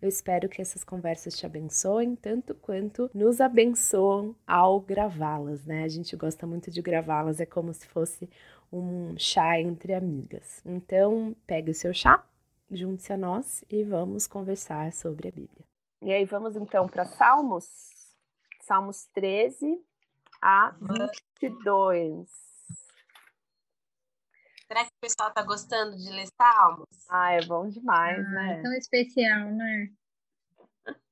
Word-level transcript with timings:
Eu 0.00 0.08
espero 0.08 0.48
que 0.48 0.62
essas 0.62 0.82
conversas 0.82 1.36
te 1.36 1.44
abençoem 1.44 2.16
tanto 2.16 2.54
quanto 2.54 3.10
nos 3.12 3.38
abençoam 3.40 4.34
ao 4.46 4.80
gravá-las, 4.80 5.66
né? 5.66 5.84
A 5.84 5.88
gente 5.88 6.16
gosta 6.16 6.46
muito 6.46 6.70
de 6.70 6.80
gravá-las, 6.80 7.38
é 7.38 7.44
como 7.44 7.74
se 7.74 7.86
fosse 7.86 8.28
um 8.72 9.14
chá 9.18 9.60
entre 9.60 9.92
amigas. 9.92 10.62
Então, 10.64 11.36
pegue 11.46 11.70
o 11.70 11.74
seu 11.74 11.92
chá, 11.92 12.24
junte-se 12.70 13.12
a 13.12 13.16
nós 13.18 13.62
e 13.68 13.84
vamos 13.84 14.26
conversar 14.26 14.90
sobre 14.92 15.28
a 15.28 15.32
Bíblia. 15.32 15.64
E 16.02 16.10
aí, 16.10 16.24
vamos 16.24 16.56
então 16.56 16.88
para 16.88 17.04
Salmos? 17.04 17.66
Salmos 18.62 19.06
13 19.12 19.82
a 20.40 20.74
22. 20.80 22.49
Será 24.70 24.84
que 24.84 24.92
o 24.92 25.00
pessoal 25.00 25.30
está 25.30 25.42
gostando 25.42 25.96
de 25.96 26.08
ler 26.10 26.28
Salmos? 26.40 26.86
Ah, 27.08 27.32
é 27.32 27.44
bom 27.44 27.68
demais, 27.68 28.24
ah, 28.24 28.30
né? 28.30 28.62
Tão 28.62 28.72
especial, 28.74 29.50
né? 29.50 29.90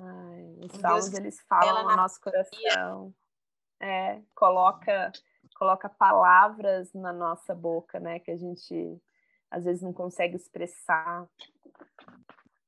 Ai, 0.00 0.56
os 0.64 0.80
salmos 0.80 1.12
eles 1.12 1.40
falam 1.42 1.84
no 1.84 1.94
nosso 1.94 2.20
coração. 2.20 3.14
É, 3.78 4.20
coloca, 4.34 5.12
coloca 5.54 5.88
palavras 5.88 6.92
na 6.92 7.12
nossa 7.12 7.54
boca, 7.54 8.00
né? 8.00 8.18
Que 8.18 8.32
a 8.32 8.36
gente 8.36 9.00
às 9.48 9.64
vezes 9.64 9.80
não 9.80 9.92
consegue 9.92 10.34
expressar. 10.34 11.28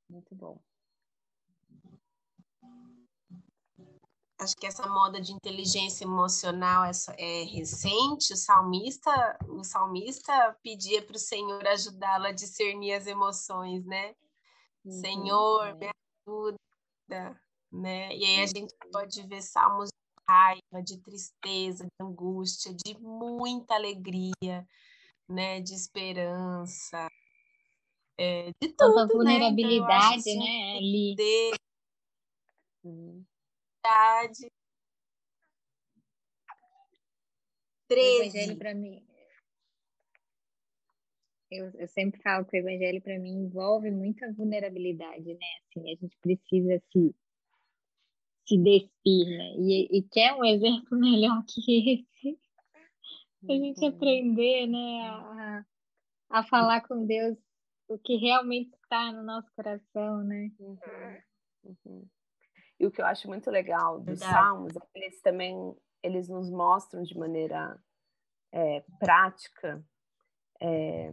Muito 0.08 0.32
bom. 0.32 0.60
Acho 4.38 4.56
que 4.56 4.66
essa 4.66 4.86
moda 4.88 5.20
de 5.20 5.32
inteligência 5.32 6.04
emocional 6.04 6.84
é, 6.84 6.90
é 7.18 7.44
recente. 7.44 8.32
O 8.32 8.36
salmista, 8.36 9.38
o 9.48 9.64
salmista 9.64 10.56
pedia 10.62 11.02
para 11.02 11.16
o 11.16 11.18
Senhor 11.18 11.66
ajudá-lo 11.66 12.26
a 12.26 12.32
discernir 12.32 12.94
as 12.94 13.06
emoções, 13.06 13.84
né? 13.84 14.14
Uhum. 14.84 14.92
Senhor, 14.92 15.66
é. 15.66 15.74
me 15.74 15.90
ajuda, 16.26 17.40
né? 17.72 18.16
E 18.16 18.24
aí 18.24 18.42
a 18.42 18.46
gente 18.46 18.74
pode 18.92 19.26
ver 19.26 19.42
salmos 19.42 19.88
de 19.88 20.24
raiva, 20.28 20.82
de 20.84 20.98
tristeza, 20.98 21.84
de 21.84 22.04
angústia, 22.04 22.74
de 22.74 22.98
muita 22.98 23.74
alegria, 23.74 24.66
né? 25.28 25.60
De 25.60 25.74
esperança, 25.74 27.08
é, 28.18 28.50
de 28.60 28.68
tudo, 28.68 28.94
Tanta 28.94 29.06
vulnerabilidade, 29.12 30.24
né? 30.24 30.32
Então, 30.32 30.44
né? 30.44 30.76
Ali. 30.76 31.14
De... 31.16 31.54
Uhum 32.84 33.24
verdade. 33.84 34.50
13. 37.88 38.18
O 38.18 38.22
evangelho 38.22 38.58
para 38.58 38.74
mim. 38.74 39.06
Eu, 41.50 41.70
eu 41.74 41.86
sempre 41.88 42.20
falo 42.22 42.44
que 42.46 42.56
o 42.56 42.60
evangelho 42.60 43.00
para 43.02 43.18
mim 43.18 43.44
envolve 43.44 43.90
muita 43.90 44.32
vulnerabilidade, 44.32 45.34
né? 45.34 45.46
Assim, 45.68 45.92
a 45.92 45.94
gente 45.94 46.16
precisa 46.20 46.82
se 46.90 47.14
se 48.46 48.58
despir, 48.58 49.26
né? 49.26 49.54
E, 49.56 49.98
e 49.98 50.02
quer 50.02 50.34
um 50.34 50.44
exemplo 50.44 50.98
melhor 50.98 51.44
que 51.46 51.92
esse? 51.92 52.38
A 53.48 53.52
gente 53.52 53.80
uhum. 53.80 53.88
aprender, 53.88 54.66
né, 54.66 55.06
a, 55.06 55.64
a 56.30 56.44
falar 56.44 56.80
com 56.88 57.06
Deus 57.06 57.36
o 57.88 57.98
que 57.98 58.16
realmente 58.16 58.74
está 58.82 59.12
no 59.12 59.22
nosso 59.22 59.50
coração, 59.54 60.24
né? 60.24 60.50
Uhum. 60.58 60.78
Uhum. 61.64 62.08
E 62.78 62.86
o 62.86 62.90
que 62.90 63.00
eu 63.00 63.06
acho 63.06 63.28
muito 63.28 63.50
legal 63.50 63.98
dos 63.98 64.20
Verdade. 64.20 64.32
salmos 64.32 64.76
é 64.76 64.80
que 64.80 64.98
eles 64.98 65.20
também 65.20 65.76
eles 66.02 66.28
nos 66.28 66.50
mostram 66.50 67.02
de 67.02 67.16
maneira 67.16 67.78
é, 68.52 68.84
prática 68.98 69.82
é, 70.60 71.10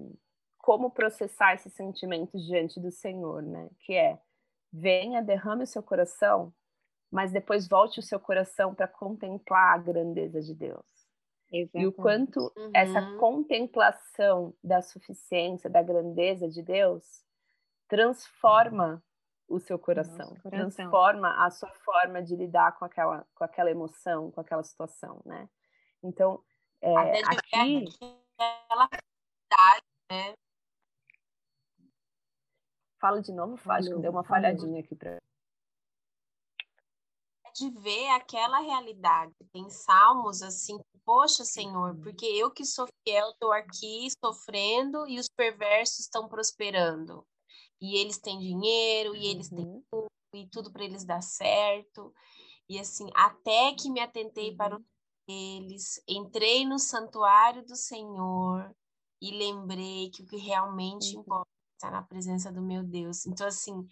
como 0.57 0.91
processar 0.91 1.53
esses 1.53 1.73
sentimentos 1.73 2.45
diante 2.45 2.79
do 2.79 2.91
Senhor, 2.91 3.41
né? 3.41 3.69
Que 3.79 3.93
é 3.93 4.19
venha, 4.71 5.23
derrame 5.23 5.63
o 5.63 5.67
seu 5.67 5.81
coração, 5.81 6.53
mas 7.11 7.31
depois 7.31 7.67
volte 7.67 7.99
o 7.99 8.03
seu 8.03 8.19
coração 8.19 8.75
para 8.75 8.87
contemplar 8.87 9.75
a 9.75 9.77
grandeza 9.77 10.41
de 10.41 10.53
Deus. 10.53 10.85
Exatamente. 11.51 11.83
E 11.83 11.87
o 11.87 11.91
quanto 11.91 12.39
uhum. 12.55 12.71
essa 12.73 13.01
contemplação 13.17 14.53
da 14.63 14.81
suficiência, 14.81 15.69
da 15.69 15.83
grandeza 15.83 16.47
de 16.47 16.61
Deus 16.61 17.25
transforma 17.89 19.03
o 19.51 19.59
seu 19.59 19.77
coração, 19.77 20.35
coração, 20.41 20.49
transforma 20.49 21.45
a 21.45 21.49
sua 21.51 21.69
forma 21.83 22.23
de 22.23 22.35
lidar 22.35 22.77
com 22.77 22.85
aquela, 22.85 23.27
com 23.35 23.43
aquela 23.43 23.69
emoção, 23.69 24.31
com 24.31 24.39
aquela 24.39 24.63
situação, 24.63 25.21
né? 25.25 25.49
Então, 26.01 26.43
é, 26.81 27.19
aqui... 27.19 27.85
Aquela 28.39 28.89
né? 30.09 30.33
Fala 32.99 33.21
de 33.21 33.31
novo, 33.31 33.57
Fábio, 33.57 33.99
deu 33.99 34.11
uma 34.11 34.23
falhadinha 34.23 34.79
aqui 34.79 34.95
para 34.95 35.17
é 37.45 37.51
de 37.53 37.69
ver 37.69 38.09
aquela 38.09 38.59
realidade. 38.59 39.33
Tem 39.51 39.69
salmos 39.69 40.41
assim, 40.41 40.79
poxa, 41.03 41.43
Senhor, 41.43 41.95
porque 42.01 42.25
eu 42.25 42.49
que 42.51 42.63
sou 42.63 42.87
fiel 43.03 43.29
estou 43.31 43.51
aqui 43.51 44.07
sofrendo 44.23 45.07
e 45.07 45.19
os 45.19 45.27
perversos 45.27 45.99
estão 45.99 46.29
prosperando 46.29 47.25
e 47.81 47.97
eles 47.97 48.17
têm 48.17 48.39
dinheiro, 48.39 49.15
e 49.15 49.25
eles 49.25 49.49
têm 49.49 49.65
uhum. 49.65 49.83
tudo, 49.91 50.11
e 50.35 50.47
tudo 50.47 50.71
para 50.71 50.83
eles 50.83 51.03
dar 51.03 51.21
certo. 51.21 52.13
E 52.69 52.79
assim, 52.79 53.09
até 53.15 53.73
que 53.73 53.89
me 53.89 53.99
atentei 53.99 54.55
para 54.55 54.77
uhum. 54.77 54.83
eles, 55.27 56.01
entrei 56.07 56.65
no 56.65 56.77
santuário 56.77 57.65
do 57.65 57.75
Senhor 57.75 58.73
e 59.21 59.31
lembrei 59.31 60.09
que 60.09 60.23
o 60.23 60.25
que 60.27 60.37
realmente 60.37 61.15
uhum. 61.15 61.21
importa 61.21 61.49
está 61.75 61.89
na 61.89 62.03
presença 62.03 62.51
do 62.51 62.61
meu 62.61 62.83
Deus. 62.83 63.25
Então, 63.25 63.47
assim, 63.47 63.87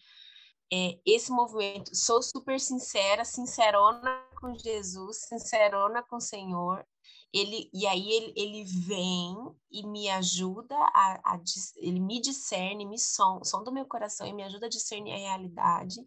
é, 0.71 0.99
esse 1.03 1.31
movimento, 1.31 1.95
sou 1.95 2.21
super 2.21 2.59
sincera, 2.59 3.25
sincerona 3.25 4.23
com 4.39 4.53
Jesus, 4.53 5.25
sincerona 5.27 6.03
com 6.03 6.17
o 6.17 6.21
Senhor, 6.21 6.85
ele 7.33 7.69
e 7.73 7.85
aí 7.85 8.11
ele, 8.11 8.33
ele 8.35 8.63
vem 8.63 9.35
e 9.71 9.85
me 9.85 10.09
ajuda 10.09 10.75
a, 10.75 11.33
a 11.33 11.41
ele 11.77 11.99
me 11.99 12.19
discerne, 12.19 12.85
me 12.85 12.97
som, 12.97 13.43
som 13.43 13.63
do 13.63 13.71
meu 13.71 13.85
coração 13.85 14.25
e 14.25 14.33
me 14.33 14.43
ajuda 14.43 14.65
a 14.65 14.69
discernir 14.69 15.13
a 15.13 15.17
realidade. 15.17 15.99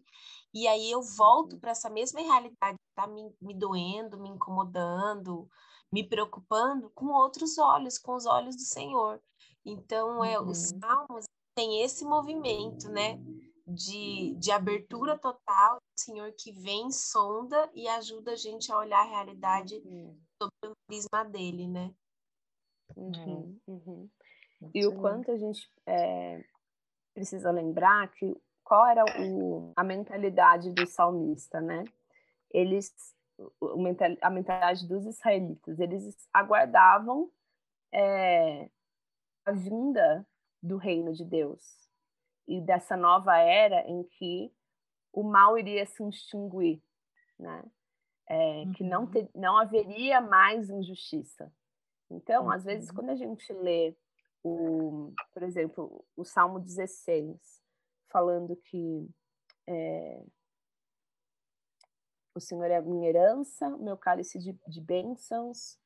E 0.53 0.67
aí 0.67 0.91
eu 0.91 1.01
volto 1.01 1.53
uhum. 1.53 1.59
para 1.59 1.71
essa 1.71 1.89
mesma 1.89 2.19
realidade 2.19 2.77
que 2.77 2.95
tá 2.95 3.07
me, 3.07 3.33
me 3.41 3.53
doendo, 3.53 4.19
me 4.19 4.29
incomodando, 4.29 5.47
me 5.91 6.07
preocupando 6.07 6.89
com 6.91 7.07
outros 7.07 7.57
olhos, 7.57 7.97
com 7.97 8.13
os 8.15 8.25
olhos 8.25 8.55
do 8.55 8.61
Senhor. 8.61 9.21
Então, 9.65 10.23
é, 10.23 10.39
os 10.39 10.71
uhum. 10.71 10.79
salmos 10.79 11.25
tem 11.55 11.81
esse 11.81 12.03
movimento, 12.03 12.89
né? 12.89 13.17
De, 13.65 14.35
de 14.35 14.51
abertura 14.51 15.17
total, 15.17 15.77
o 15.77 16.01
Senhor 16.01 16.33
que 16.37 16.51
vem, 16.51 16.91
sonda 16.91 17.71
e 17.73 17.87
ajuda 17.87 18.33
a 18.33 18.35
gente 18.35 18.69
a 18.69 18.77
olhar 18.77 18.99
a 18.99 19.09
realidade 19.09 19.81
uhum 19.85 20.19
sobre 20.43 20.73
o 20.73 20.75
prisma 20.87 21.23
dele, 21.25 21.67
né? 21.67 21.93
Uhum, 22.95 23.59
uhum. 23.67 24.09
E 24.73 24.85
o 24.85 24.95
quanto 24.99 25.31
a 25.31 25.37
gente 25.37 25.69
é, 25.85 26.43
precisa 27.13 27.51
lembrar 27.51 28.09
que 28.11 28.35
qual 28.63 28.85
era 28.87 29.03
o, 29.21 29.73
a 29.75 29.83
mentalidade 29.83 30.71
do 30.71 30.85
salmista, 30.85 31.59
né? 31.59 31.83
Eles, 32.49 32.93
a 34.21 34.29
mentalidade 34.29 34.87
dos 34.87 35.05
israelitas, 35.05 35.79
eles 35.79 36.15
aguardavam 36.31 37.29
é, 37.91 38.69
a 39.45 39.51
vinda 39.51 40.25
do 40.61 40.77
reino 40.77 41.13
de 41.13 41.25
Deus 41.25 41.83
e 42.47 42.61
dessa 42.61 42.95
nova 42.95 43.37
era 43.37 43.81
em 43.87 44.03
que 44.03 44.51
o 45.11 45.23
mal 45.23 45.57
iria 45.57 45.85
se 45.85 46.03
extinguir, 46.07 46.81
né? 47.39 47.63
É, 48.33 48.65
que 48.75 48.83
não, 48.83 49.03
uhum. 49.03 49.11
te, 49.11 49.29
não 49.35 49.57
haveria 49.57 50.19
mais 50.19 50.69
injustiça. 50.69 51.53
Então, 52.09 52.49
às 52.49 52.63
vezes, 52.63 52.89
uhum. 52.89 52.95
quando 52.95 53.09
a 53.11 53.15
gente 53.15 53.53
lê, 53.53 53.95
o, 54.43 55.13
por 55.31 55.43
exemplo, 55.43 56.03
o 56.17 56.25
Salmo 56.25 56.59
16, 56.59 57.39
falando 58.09 58.55
que 58.55 59.07
é, 59.67 60.23
o 62.35 62.39
Senhor 62.39 62.65
é 62.65 62.77
a 62.77 62.81
minha 62.81 63.07
herança, 63.07 63.69
meu 63.77 63.95
cálice 63.95 64.39
de, 64.39 64.53
de 64.67 64.81
bênçãos, 64.81 65.77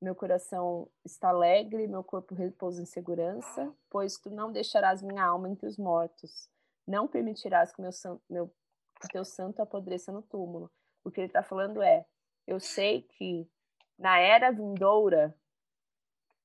meu 0.00 0.16
coração 0.16 0.90
está 1.04 1.28
alegre, 1.28 1.86
meu 1.86 2.02
corpo 2.02 2.34
repousa 2.34 2.82
em 2.82 2.86
segurança, 2.86 3.72
pois 3.88 4.18
tu 4.18 4.30
não 4.30 4.50
deixarás 4.50 5.00
minha 5.00 5.24
alma 5.24 5.48
entre 5.48 5.68
os 5.68 5.78
mortos, 5.78 6.50
não 6.84 7.06
permitirás 7.06 7.72
que 7.72 7.80
meu, 7.80 7.90
meu, 8.28 8.44
o 8.46 9.08
teu 9.08 9.24
santo 9.24 9.62
apodreça 9.62 10.10
no 10.10 10.22
túmulo. 10.22 10.68
O 11.04 11.10
que 11.10 11.20
ele 11.20 11.26
está 11.26 11.42
falando 11.42 11.82
é: 11.82 12.06
eu 12.46 12.60
sei 12.60 13.02
que 13.02 13.48
na 13.98 14.18
era 14.18 14.50
vindoura 14.50 15.34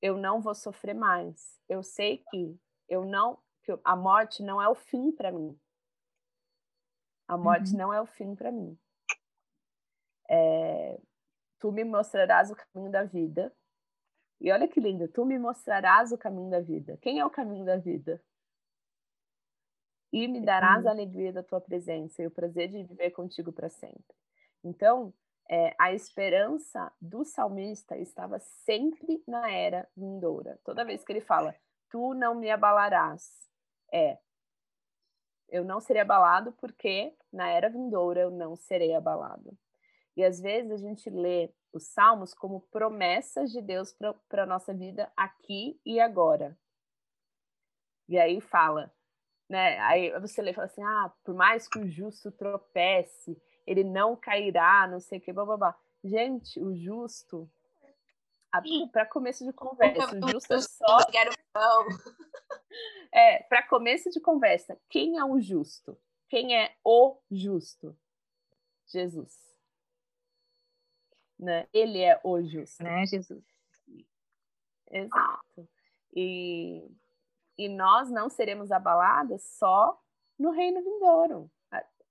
eu 0.01 0.17
não 0.17 0.41
vou 0.41 0.55
sofrer 0.55 0.93
mais. 0.93 1.59
Eu 1.67 1.83
sei 1.83 2.23
que 2.29 2.59
eu 2.87 3.05
não 3.05 3.39
que 3.63 3.77
a 3.83 3.95
morte 3.95 4.41
não 4.41 4.61
é 4.61 4.69
o 4.69 4.75
fim 4.75 5.11
para 5.11 5.31
mim. 5.31 5.59
A 7.27 7.37
morte 7.37 7.71
uhum. 7.71 7.77
não 7.77 7.93
é 7.93 8.01
o 8.01 8.05
fim 8.05 8.33
para 8.35 8.51
mim. 8.51 8.77
É, 10.29 10.99
tu 11.59 11.71
me 11.71 11.83
mostrarás 11.83 12.49
o 12.49 12.55
caminho 12.55 12.91
da 12.91 13.03
vida. 13.03 13.53
E 14.39 14.51
olha 14.51 14.67
que 14.67 14.79
lindo, 14.79 15.07
tu 15.07 15.25
me 15.25 15.37
mostrarás 15.37 16.11
o 16.11 16.17
caminho 16.17 16.49
da 16.49 16.61
vida. 16.61 16.97
Quem 17.01 17.19
é 17.19 17.25
o 17.25 17.29
caminho 17.29 17.65
da 17.65 17.75
vida? 17.75 18.23
E 20.13 20.27
me 20.27 20.39
darás 20.39 20.85
a 20.85 20.91
alegria 20.91 21.33
da 21.33 21.43
tua 21.43 21.59
presença 21.59 22.21
e 22.21 22.27
o 22.27 22.31
prazer 22.31 22.69
de 22.69 22.83
viver 22.83 23.11
contigo 23.11 23.51
para 23.51 23.67
sempre. 23.67 24.15
Então, 24.67 25.13
é, 25.49 25.73
a 25.79 25.93
esperança 25.93 26.91
do 26.99 27.23
salmista 27.23 27.97
estava 27.97 28.37
sempre 28.39 29.23
na 29.25 29.49
era 29.49 29.87
vindoura. 29.95 30.59
Toda 30.65 30.83
vez 30.83 31.05
que 31.05 31.11
ele 31.13 31.21
fala, 31.21 31.55
tu 31.89 32.13
não 32.13 32.35
me 32.35 32.51
abalarás, 32.51 33.31
é, 33.93 34.19
eu 35.47 35.63
não 35.63 35.79
serei 35.79 36.01
abalado 36.01 36.51
porque 36.53 37.15
na 37.31 37.49
era 37.49 37.69
vindoura 37.69 38.19
eu 38.19 38.29
não 38.29 38.57
serei 38.57 38.93
abalado. 38.93 39.57
E 40.17 40.23
às 40.23 40.41
vezes 40.41 40.71
a 40.71 40.77
gente 40.77 41.09
lê 41.09 41.53
os 41.71 41.87
salmos 41.87 42.33
como 42.33 42.67
promessas 42.69 43.51
de 43.51 43.61
Deus 43.61 43.95
para 44.27 44.43
a 44.43 44.47
nossa 44.47 44.73
vida 44.73 45.09
aqui 45.15 45.79
e 45.85 45.99
agora. 46.01 46.57
E 48.09 48.17
aí 48.17 48.41
fala, 48.41 48.91
né? 49.49 49.79
Aí 49.79 50.11
você 50.19 50.41
lê 50.41 50.51
e 50.51 50.53
fala 50.53 50.65
assim: 50.65 50.83
ah, 50.83 51.13
por 51.23 51.35
mais 51.35 51.69
que 51.69 51.79
o 51.79 51.87
justo 51.87 52.31
tropece, 52.31 53.41
ele 53.67 53.83
não 53.83 54.15
cairá, 54.15 54.87
não 54.87 55.01
sei 55.01 55.19
o 55.19 55.21
que, 55.21 55.33
blá, 55.33 55.45
blá, 55.45 55.57
blá. 55.57 55.79
Gente, 56.01 56.57
o 56.61 56.73
justo, 56.73 57.51
para 58.93 59.05
começo 59.05 59.45
de 59.45 59.51
conversa, 59.51 60.15
o 60.15 60.31
justo 60.31 60.53
é 60.53 60.61
só. 60.61 60.97
É, 63.11 63.43
para 63.43 63.67
começo 63.67 64.09
de 64.11 64.19
conversa, 64.21 64.79
quem 64.89 65.17
é 65.17 65.25
o 65.25 65.39
justo? 65.39 65.99
Quem 66.29 66.55
é 66.55 66.75
o 66.83 67.17
justo? 67.31 67.97
Jesus. 68.85 69.35
Né? 71.37 71.67
Ele 71.73 71.99
é 71.99 72.19
o 72.23 72.41
justo. 72.43 72.83
Né, 72.83 73.05
Jesus? 73.05 73.43
Exato. 74.91 75.67
E, 76.13 76.87
e 77.57 77.67
nós 77.67 78.09
não 78.11 78.29
seremos 78.29 78.71
abaladas 78.71 79.43
só 79.57 79.99
no 80.37 80.51
reino 80.51 80.83
vindouro 80.83 81.51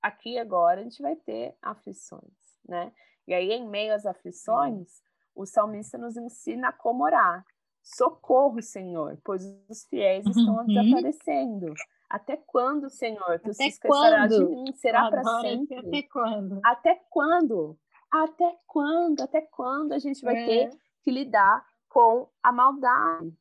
aqui 0.06 0.38
agora 0.38 0.80
a 0.80 0.84
gente 0.84 1.02
vai 1.02 1.16
ter 1.16 1.56
aflições, 1.60 2.32
né? 2.68 2.92
E 3.26 3.34
aí, 3.34 3.50
em 3.50 3.68
meio 3.68 3.92
às 3.94 4.06
aflições, 4.06 5.02
o 5.34 5.44
salmista 5.44 5.98
nos 5.98 6.16
ensina 6.16 6.72
como 6.72 7.04
orar. 7.04 7.44
Socorro, 7.82 8.62
Senhor, 8.62 9.18
pois 9.24 9.44
os 9.68 9.84
fiéis 9.86 10.24
estão 10.26 10.56
uhum. 10.56 10.66
desaparecendo. 10.66 11.74
Até 12.08 12.36
quando, 12.36 12.88
Senhor, 12.88 13.40
tu 13.40 13.50
até 13.50 13.52
se 13.52 13.66
esquecerás 13.66 14.30
de 14.30 14.44
mim? 14.44 14.72
Será 14.74 15.10
para 15.10 15.22
sempre? 15.40 15.76
Até 15.76 16.02
quando? 16.02 16.60
Até 16.64 16.94
quando? 17.10 17.78
Até 18.12 18.58
quando? 18.66 19.20
Até 19.20 19.40
quando 19.42 19.92
a 19.92 19.98
gente 19.98 20.24
vai 20.24 20.36
é. 20.36 20.46
ter 20.46 20.78
que 21.02 21.10
lidar 21.10 21.64
com 21.88 22.28
a 22.42 22.52
maldade? 22.52 23.36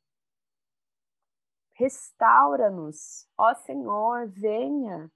Restaura-nos, 1.73 3.27
ó 3.38 3.53
Senhor, 3.53 4.27
venha 4.29 5.12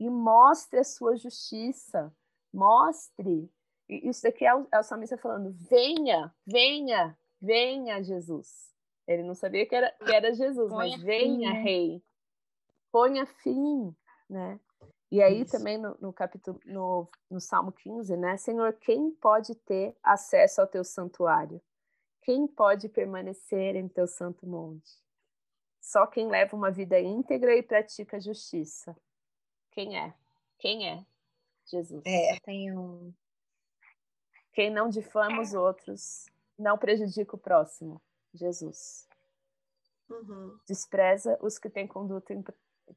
e 0.00 0.08
mostre 0.08 0.80
a 0.80 0.84
sua 0.84 1.14
justiça, 1.14 2.10
mostre. 2.50 3.52
E 3.86 4.08
isso 4.08 4.22
daqui 4.22 4.46
é 4.46 4.54
o, 4.54 4.66
é 4.72 4.78
o 4.78 4.82
salmista 4.82 5.18
falando: 5.18 5.52
venha, 5.52 6.34
venha, 6.46 7.16
venha, 7.38 8.02
Jesus. 8.02 8.74
Ele 9.06 9.22
não 9.22 9.34
sabia 9.34 9.66
que 9.66 9.74
era, 9.74 9.92
que 9.92 10.10
era 10.10 10.32
Jesus, 10.32 10.70
Ponha 10.70 10.96
mas 10.96 11.02
venha, 11.02 11.50
fim, 11.50 11.54
né? 11.54 11.62
rei. 11.62 12.02
Ponha 12.90 13.26
fim, 13.26 13.94
né? 14.28 14.58
E 15.10 15.22
aí 15.22 15.42
isso. 15.42 15.52
também 15.52 15.76
no, 15.76 15.94
no, 16.00 16.12
capítulo, 16.12 16.58
no, 16.64 17.06
no 17.28 17.40
Salmo 17.40 17.70
15, 17.70 18.16
né? 18.16 18.38
Senhor, 18.38 18.72
quem 18.74 19.10
pode 19.10 19.54
ter 19.54 19.94
acesso 20.02 20.62
ao 20.62 20.66
teu 20.66 20.84
santuário? 20.84 21.60
Quem 22.22 22.46
pode 22.46 22.88
permanecer 22.88 23.76
em 23.76 23.88
teu 23.88 24.06
santo 24.06 24.46
monte? 24.46 24.98
Só 25.80 26.06
quem 26.06 26.28
leva 26.28 26.56
uma 26.56 26.70
vida 26.70 26.98
íntegra 27.00 27.54
e 27.54 27.62
pratica 27.62 28.20
justiça. 28.20 28.96
Quem 29.70 29.98
é? 29.98 30.14
Quem 30.58 30.88
é? 30.88 31.04
Jesus. 31.66 32.02
É, 32.04 32.38
tenho. 32.40 33.14
Quem 34.52 34.70
não 34.70 34.88
difama 34.88 35.40
os 35.40 35.54
outros, 35.54 36.26
não 36.58 36.76
prejudica 36.76 37.36
o 37.36 37.38
próximo. 37.38 38.02
Jesus. 38.34 39.08
Uhum. 40.08 40.58
Despreza 40.66 41.38
os 41.40 41.58
que 41.58 41.70
têm 41.70 41.86
conduta 41.86 42.34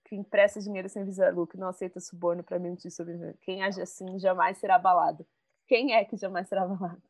que 0.05 0.15
empresta 0.15 0.59
dinheiro 0.59 0.89
sem 0.89 1.03
visar 1.03 1.33
lucro, 1.33 1.59
não 1.59 1.67
aceita 1.67 1.99
suborno 1.99 2.43
para 2.43 2.59
mentir 2.59 2.91
sobre 2.91 3.15
Quem 3.41 3.63
age 3.63 3.81
assim 3.81 4.17
jamais 4.19 4.57
será 4.57 4.75
abalado. 4.75 5.25
Quem 5.67 5.93
é 5.93 6.03
que 6.03 6.17
jamais 6.17 6.47
será 6.47 6.63
abalado? 6.63 7.01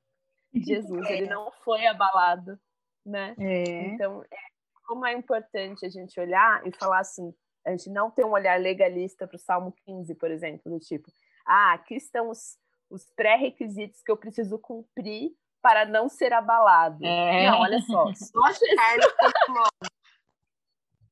Jesus, 0.54 1.10
ele 1.10 1.27
não 1.27 1.51
foi 1.63 1.86
abalado, 1.88 2.60
né? 3.06 3.36
É. 3.39 3.88
Então, 3.88 4.24
é, 4.24 4.38
como 4.86 5.06
é 5.06 5.13
importante 5.13 5.86
a 5.86 5.89
gente 5.89 6.19
olhar 6.19 6.65
e 6.68 6.71
falar 6.71 7.00
assim, 7.00 7.33
a 7.65 7.71
gente 7.71 7.89
não 7.89 8.12
tem 8.12 8.25
um 8.25 8.31
olhar 8.31 8.60
legalista 8.60 9.27
para 9.27 9.36
o 9.36 9.39
Salmo 9.39 9.74
15, 9.86 10.15
por 10.15 10.30
exemplo, 10.30 10.71
do 10.71 10.80
tipo, 10.80 11.12
ah, 11.45 11.74
aqui 11.74 11.95
estão 11.95 12.30
os, 12.30 12.57
os 12.89 13.06
pré-requisitos 13.15 14.01
que 14.01 14.12
eu 14.12 14.18
preciso 14.18 14.60
cumprir 14.60 15.31
para 15.62 15.86
não 15.86 16.10
ser 16.10 16.33
abalado. 16.33 17.06
É. 17.06 17.50
Não, 17.50 17.62
olha 17.62 17.80
só, 17.81 18.13
só 18.13 18.48
Jesus... 18.51 19.13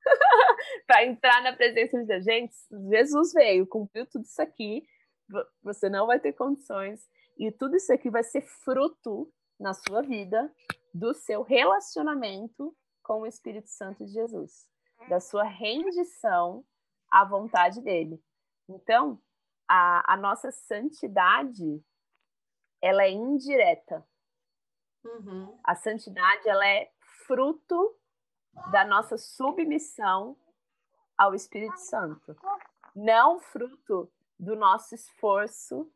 para 0.85 1.05
entrar 1.05 1.41
na 1.41 1.53
presença 1.53 1.97
de 1.99 2.05
Deus. 2.05 2.25
Gente, 2.25 2.53
Jesus 2.89 3.33
veio, 3.33 3.65
cumpriu 3.67 4.05
tudo 4.05 4.25
isso 4.25 4.41
aqui, 4.41 4.83
você 5.63 5.89
não 5.89 6.07
vai 6.07 6.19
ter 6.19 6.33
condições, 6.33 7.07
e 7.37 7.49
tudo 7.51 7.77
isso 7.77 7.93
aqui 7.93 8.09
vai 8.09 8.23
ser 8.23 8.41
fruto 8.41 9.31
na 9.57 9.73
sua 9.73 10.01
vida 10.01 10.51
do 10.93 11.13
seu 11.13 11.43
relacionamento 11.43 12.75
com 13.01 13.21
o 13.21 13.27
Espírito 13.27 13.69
Santo 13.69 14.05
de 14.05 14.11
Jesus 14.11 14.70
da 15.07 15.19
sua 15.19 15.43
rendição 15.43 16.65
à 17.09 17.25
vontade 17.25 17.81
dele. 17.81 18.21
Então, 18.69 19.21
a, 19.67 20.13
a 20.13 20.17
nossa 20.17 20.51
santidade, 20.51 21.83
ela 22.81 23.03
é 23.03 23.11
indireta. 23.11 24.05
Uhum. 25.03 25.59
A 25.63 25.75
santidade, 25.75 26.47
ela 26.47 26.67
é 26.67 26.91
fruto 27.27 27.97
da 28.71 28.85
nossa 28.85 29.17
submissão 29.17 30.37
ao 31.17 31.33
Espírito 31.33 31.77
Santo, 31.77 32.35
não 32.95 33.39
fruto 33.39 34.11
do 34.39 34.55
nosso 34.55 34.95
esforço 34.95 35.91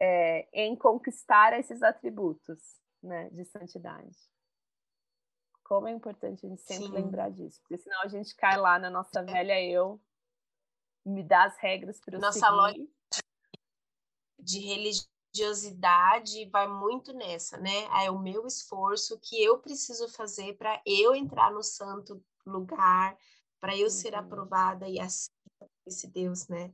é, 0.00 0.48
em 0.52 0.76
conquistar 0.76 1.58
esses 1.58 1.82
atributos 1.82 2.80
né, 3.02 3.28
de 3.30 3.44
santidade. 3.44 4.16
Como 5.66 5.88
é 5.88 5.90
importante 5.90 6.46
a 6.46 6.48
gente 6.48 6.62
sempre 6.62 6.86
Sim. 6.86 6.92
lembrar 6.92 7.30
disso, 7.30 7.60
porque 7.60 7.76
senão 7.76 8.00
a 8.02 8.08
gente 8.08 8.34
cai 8.36 8.56
lá 8.56 8.78
na 8.78 8.88
nossa 8.88 9.22
velha 9.24 9.60
eu, 9.60 10.00
me 11.04 11.24
dá 11.24 11.44
as 11.44 11.58
regras 11.58 12.00
para 12.00 12.16
eu 12.16 12.20
nossa 12.20 12.38
seguir. 12.38 12.52
Nossa 12.52 12.86
de 14.38 14.60
religiosidade 14.60 16.48
vai 16.50 16.68
muito 16.68 17.12
nessa, 17.12 17.56
né? 17.58 17.84
É 18.04 18.08
o 18.10 18.18
meu 18.18 18.46
esforço 18.46 19.18
que 19.18 19.42
eu 19.42 19.58
preciso 19.58 20.08
fazer 20.08 20.56
para 20.56 20.80
eu 20.86 21.16
entrar 21.16 21.50
no 21.50 21.64
santo 21.64 22.24
lugar, 22.46 23.18
para 23.58 23.76
eu 23.76 23.90
ser 23.90 24.12
uhum. 24.12 24.20
aprovada 24.20 24.88
e 24.88 25.00
assim 25.00 25.30
esse 25.84 26.06
Deus, 26.06 26.46
né? 26.46 26.72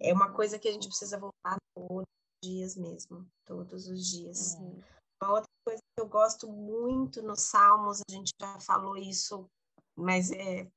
É 0.00 0.12
uma 0.12 0.32
coisa 0.32 0.58
que 0.58 0.68
a 0.68 0.72
gente 0.72 0.88
precisa 0.88 1.18
voltar 1.18 1.56
todos 1.74 2.06
os 2.06 2.48
dias 2.48 2.76
mesmo, 2.76 3.30
todos 3.44 3.88
os 3.88 4.06
dias. 4.06 4.54
Uhum. 4.54 4.82
Uma 5.22 5.32
outra 5.32 5.50
coisa 5.64 5.80
que 5.80 5.85
eu 5.98 6.06
gosto 6.06 6.46
muito 6.46 7.22
nos 7.22 7.42
Salmos, 7.42 8.02
a 8.06 8.12
gente 8.12 8.30
já 8.38 8.60
falou 8.60 8.96
isso, 8.96 9.48
mas 9.94 10.30
é, 10.30 10.70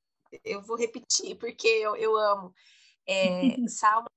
eu 0.45 0.61
vou 0.61 0.77
repetir 0.77 1.37
porque 1.37 1.67
eu, 1.67 1.95
eu 1.95 2.15
amo. 2.15 2.53
É, 3.05 3.41
Salmos 3.69 4.09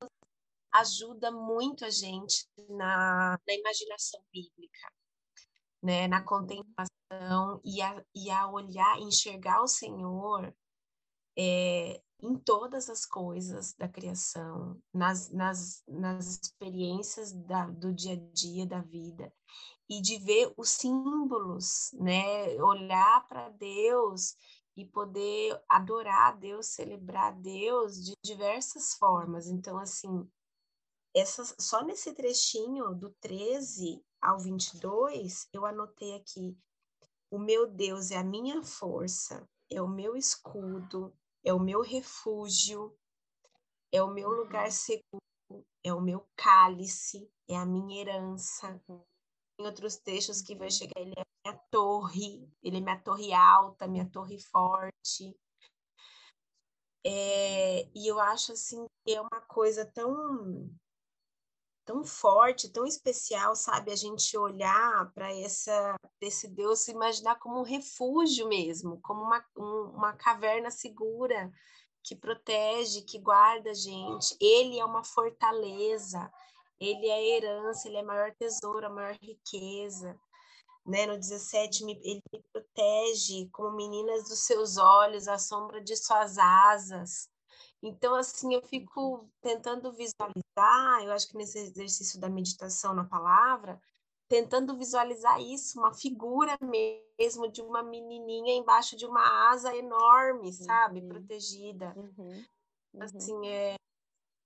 ajuda 0.73 1.31
muito 1.31 1.85
a 1.85 1.91
gente 1.91 2.47
na, 2.69 3.39
na 3.47 3.55
imaginação 3.55 4.23
bíblica, 4.33 4.93
né? 5.83 6.07
na 6.07 6.23
contemplação 6.23 7.61
e 7.65 7.83
a, 7.83 8.05
e 8.15 8.31
a 8.31 8.49
olhar, 8.49 8.99
enxergar 9.01 9.61
o 9.61 9.67
Senhor 9.67 10.55
é, 11.37 12.01
em 12.23 12.37
todas 12.37 12.89
as 12.89 13.05
coisas 13.05 13.75
da 13.75 13.89
criação, 13.89 14.81
nas, 14.95 15.31
nas, 15.31 15.83
nas 15.89 16.41
experiências 16.41 17.33
da, 17.33 17.67
do 17.67 17.93
dia 17.93 18.13
a 18.13 18.33
dia 18.33 18.65
da 18.65 18.81
vida 18.81 19.33
e 19.89 20.01
de 20.01 20.19
ver 20.19 20.55
os 20.57 20.71
símbolos, 20.71 21.91
né? 21.95 22.55
Olhar 22.63 23.27
para 23.29 23.49
Deus 23.51 24.37
e 24.77 24.87
poder 24.87 25.61
adorar 25.69 26.39
Deus, 26.39 26.67
celebrar 26.67 27.35
Deus 27.41 28.03
de 28.03 28.15
diversas 28.25 28.95
formas. 28.95 29.49
Então, 29.49 29.77
assim, 29.77 30.27
essa, 31.15 31.45
só 31.59 31.83
nesse 31.85 32.15
trechinho 32.15 32.95
do 32.95 33.11
13 33.21 34.03
ao 34.21 34.39
22, 34.39 35.49
eu 35.53 35.67
anotei 35.67 36.15
aqui: 36.15 36.57
o 37.31 37.39
meu 37.39 37.67
Deus 37.67 38.11
é 38.11 38.17
a 38.17 38.25
minha 38.25 38.63
força, 38.63 39.47
é 39.69 39.83
o 39.83 39.89
meu 39.89 40.17
escudo, 40.17 41.13
é 41.45 41.53
o 41.53 41.59
meu 41.59 41.81
refúgio, 41.83 42.97
é 43.91 44.03
o 44.03 44.11
meu 44.11 44.31
lugar 44.31 44.67
uhum. 44.67 44.71
seguro, 44.71 45.67
é 45.85 45.93
o 45.93 46.01
meu 46.01 46.27
cálice, 46.37 47.31
é 47.49 47.57
a 47.57 47.67
minha 47.67 48.01
herança. 48.01 48.81
Uhum. 48.89 49.05
Em 49.61 49.65
outros 49.65 49.97
textos 49.97 50.41
que 50.41 50.57
vai 50.57 50.71
chegar, 50.71 51.01
ele 51.01 51.15
é 51.17 51.25
minha 51.45 51.59
torre, 51.71 52.49
ele 52.63 52.79
é 52.79 52.81
minha 52.81 53.01
torre 53.01 53.33
alta, 53.33 53.87
minha 53.87 54.09
torre 54.09 54.39
forte. 54.39 55.37
É, 57.05 57.89
e 57.95 58.07
eu 58.07 58.21
acho 58.21 58.53
assim 58.53 58.87
que 59.05 59.15
é 59.15 59.21
uma 59.21 59.41
coisa 59.43 59.85
tão 59.85 60.71
tão 61.85 62.05
forte, 62.05 62.73
tão 62.73 62.85
especial, 62.87 63.55
sabe? 63.57 63.93
A 63.93 63.97
gente 63.97 64.37
olhar 64.37 65.13
para 65.13 65.33
essa 65.35 65.97
esse 66.21 66.49
Deus 66.49 66.81
se 66.81 66.93
imaginar 66.93 67.37
como 67.41 67.59
um 67.59 67.65
refúgio 67.65 68.49
mesmo, 68.49 69.01
como 69.03 69.23
uma, 69.23 69.45
um, 69.57 69.93
uma 69.97 70.13
caverna 70.13 70.71
segura 70.71 71.53
que 72.03 72.15
protege, 72.17 73.03
que 73.03 73.19
guarda 73.19 73.71
a 73.71 73.75
gente. 73.75 74.37
Ele 74.41 74.79
é 74.79 74.85
uma 74.85 75.05
fortaleza, 75.05 76.33
ele 76.81 77.07
é 77.07 77.15
a 77.15 77.23
herança, 77.23 77.89
ele 77.89 77.97
é 77.97 78.03
maior 78.03 78.33
tesouro, 78.35 78.87
a 78.87 78.91
maior 78.91 79.17
riqueza. 79.21 80.19
Né? 80.85 81.07
No 81.07 81.17
17, 81.17 81.85
ele 81.85 82.23
me 82.33 82.43
protege 82.53 83.49
como 83.53 83.77
meninas 83.77 84.29
dos 84.29 84.41
seus 84.41 84.77
olhos, 84.77 85.29
a 85.29 85.39
sombra 85.39 85.81
de 85.81 85.97
suas 85.97 86.39
asas. 86.39 87.29
Então, 87.83 88.15
assim, 88.15 88.55
eu 88.55 88.63
fico 88.63 89.29
tentando 89.41 89.93
visualizar, 89.93 91.03
eu 91.03 91.13
acho 91.13 91.29
que 91.29 91.37
nesse 91.37 91.59
exercício 91.59 92.21
da 92.21 92.31
meditação 92.31 92.95
na 92.95 93.05
palavra, 93.05 93.81
tentando 94.29 94.79
visualizar 94.79 95.41
isso, 95.43 95.81
uma 95.81 95.93
figura 95.93 96.57
mesmo 96.61 97.51
de 97.51 97.61
uma 97.61 97.83
menininha 97.83 98.55
embaixo 98.55 98.97
de 98.97 99.05
uma 99.05 99.51
asa 99.51 99.77
enorme, 99.77 100.53
sabe? 100.53 101.01
Uhum. 101.01 101.09
Protegida. 101.09 101.93
Uhum. 101.97 102.45
Uhum. 102.95 103.03
Assim, 103.03 103.49
é, 103.49 103.75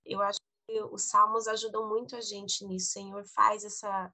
eu 0.03 0.19
acho 0.21 0.39
que 0.67 0.81
os 0.91 1.03
salmos 1.03 1.47
ajudam 1.47 1.87
muito 1.87 2.15
a 2.15 2.21
gente 2.21 2.65
nisso. 2.65 2.87
O 2.87 2.91
Senhor 2.93 3.25
faz 3.27 3.63
essa, 3.63 4.11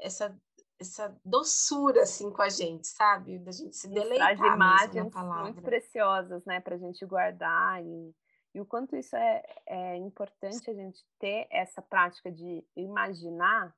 essa, 0.00 0.36
essa 0.80 1.16
doçura 1.24 2.02
assim 2.02 2.30
com 2.30 2.42
a 2.42 2.48
gente, 2.48 2.88
sabe? 2.88 3.38
Da 3.38 3.52
gente 3.52 3.76
se 3.76 3.86
deleitar 3.86 4.36
Traz 4.36 4.54
imagens 4.54 5.14
muito 5.14 5.62
preciosas, 5.62 6.44
né? 6.44 6.60
Para 6.60 6.74
a 6.74 6.78
gente 6.78 7.06
guardar 7.06 7.82
e 7.84 8.14
e 8.54 8.60
o 8.60 8.64
quanto 8.64 8.94
isso 8.94 9.16
é, 9.16 9.42
é 9.66 9.96
importante 9.96 10.70
a 10.70 10.74
gente 10.74 11.04
ter 11.18 11.48
essa 11.50 11.82
prática 11.82 12.30
de 12.30 12.64
imaginar, 12.76 13.76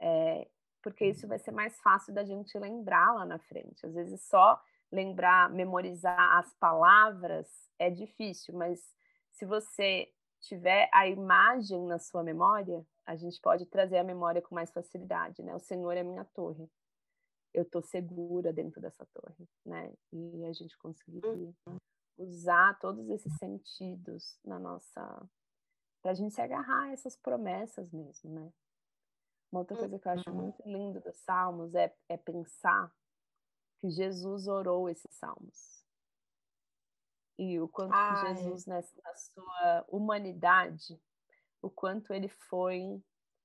é, 0.00 0.48
porque 0.82 1.06
isso 1.06 1.28
vai 1.28 1.38
ser 1.38 1.52
mais 1.52 1.80
fácil 1.80 2.12
da 2.12 2.24
gente 2.24 2.58
lembrar 2.58 3.14
lá 3.14 3.24
na 3.24 3.38
frente. 3.38 3.86
Às 3.86 3.94
vezes 3.94 4.20
só 4.22 4.60
lembrar, 4.90 5.48
memorizar 5.50 6.36
as 6.36 6.52
palavras 6.54 7.48
é 7.78 7.88
difícil, 7.88 8.54
mas 8.54 8.80
se 9.30 9.46
você 9.46 10.12
tiver 10.40 10.90
a 10.92 11.06
imagem 11.06 11.86
na 11.86 12.00
sua 12.00 12.24
memória, 12.24 12.84
a 13.04 13.14
gente 13.14 13.40
pode 13.40 13.66
trazer 13.66 13.98
a 13.98 14.04
memória 14.04 14.42
com 14.42 14.54
mais 14.54 14.72
facilidade, 14.72 15.44
né? 15.44 15.54
O 15.54 15.60
Senhor 15.60 15.96
é 15.96 16.02
minha 16.02 16.24
torre. 16.24 16.68
Eu 17.54 17.62
estou 17.62 17.82
segura 17.82 18.52
dentro 18.52 18.80
dessa 18.80 19.06
torre, 19.06 19.48
né? 19.64 19.92
E 20.12 20.44
a 20.44 20.52
gente 20.52 20.76
conseguir 20.76 21.24
uhum 21.24 21.54
usar 22.18 22.78
todos 22.78 23.08
esses 23.10 23.34
sentidos 23.36 24.38
na 24.44 24.58
nossa. 24.58 25.28
para 26.02 26.12
a 26.12 26.14
gente 26.14 26.34
se 26.34 26.40
agarrar 26.40 26.84
a 26.84 26.92
essas 26.92 27.16
promessas 27.16 27.90
mesmo, 27.92 28.30
né? 28.30 28.52
Uma 29.50 29.60
outra 29.60 29.76
coisa 29.76 29.98
que 29.98 30.08
eu 30.08 30.12
acho 30.12 30.30
uhum. 30.30 30.36
muito 30.36 30.62
lindo 30.66 31.00
dos 31.00 31.16
Salmos 31.18 31.74
é, 31.74 31.94
é 32.08 32.16
pensar 32.16 32.92
que 33.80 33.90
Jesus 33.90 34.46
orou 34.48 34.88
esses 34.88 35.14
Salmos. 35.14 35.84
E 37.38 37.60
o 37.60 37.68
quanto 37.68 37.92
que 37.92 38.34
Jesus, 38.34 38.66
é. 38.66 38.70
na, 38.70 38.76
na 38.76 39.14
sua 39.14 39.84
humanidade, 39.88 41.00
o 41.60 41.70
quanto 41.70 42.12
ele 42.12 42.28
foi 42.28 43.02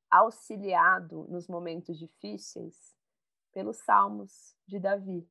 auxiliado 0.10 1.26
nos 1.30 1.48
momentos 1.48 1.98
difíceis 1.98 2.96
pelos 3.54 3.78
Salmos 3.80 4.56
de 4.68 4.80
Davi, 4.80 5.30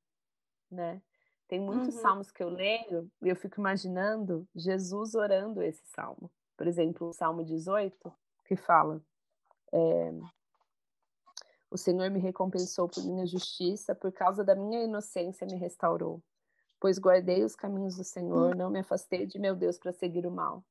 né? 0.70 1.02
Tem 1.50 1.58
muitos 1.58 1.96
uhum. 1.96 2.00
salmos 2.00 2.30
que 2.30 2.44
eu 2.44 2.48
leio 2.48 3.10
e 3.20 3.28
eu 3.28 3.34
fico 3.34 3.58
imaginando 3.58 4.46
Jesus 4.54 5.16
orando 5.16 5.60
esse 5.60 5.82
salmo. 5.84 6.30
Por 6.56 6.68
exemplo, 6.68 7.08
o 7.08 7.12
Salmo 7.12 7.44
18, 7.44 8.12
que 8.44 8.54
fala: 8.54 9.02
é, 9.72 10.12
O 11.68 11.76
Senhor 11.76 12.08
me 12.08 12.20
recompensou 12.20 12.88
por 12.88 13.04
minha 13.04 13.26
justiça, 13.26 13.96
por 13.96 14.12
causa 14.12 14.44
da 14.44 14.54
minha 14.54 14.84
inocência 14.84 15.44
me 15.44 15.56
restaurou. 15.56 16.22
Pois 16.78 17.00
guardei 17.00 17.42
os 17.42 17.56
caminhos 17.56 17.96
do 17.96 18.04
Senhor, 18.04 18.54
não 18.54 18.70
me 18.70 18.78
afastei 18.78 19.26
de 19.26 19.36
meu 19.40 19.56
Deus 19.56 19.76
para 19.76 19.90
seguir 19.90 20.24
o 20.24 20.30
mal. 20.30 20.64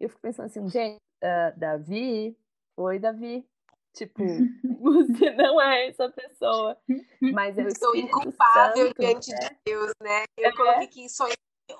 E 0.00 0.04
eu 0.04 0.08
fico 0.08 0.22
pensando 0.22 0.46
assim, 0.46 0.66
gente, 0.66 0.96
uh, 0.96 1.58
Davi, 1.58 2.34
oi 2.74 2.98
Davi, 2.98 3.46
Tipo, 3.94 4.22
você 4.80 5.30
não 5.32 5.60
é 5.60 5.88
essa 5.88 6.08
pessoa. 6.10 6.76
Mas 7.20 7.56
eu 7.58 7.70
sou 7.76 7.94
inculpável 7.94 8.88
Santo, 8.88 9.00
diante 9.00 9.30
né? 9.30 9.38
de 9.38 9.56
Deus, 9.66 9.92
né? 10.00 10.24
Eu 10.36 10.50
é. 10.50 10.56
coloquei 10.56 10.86
que 10.86 11.08
sou 11.08 11.28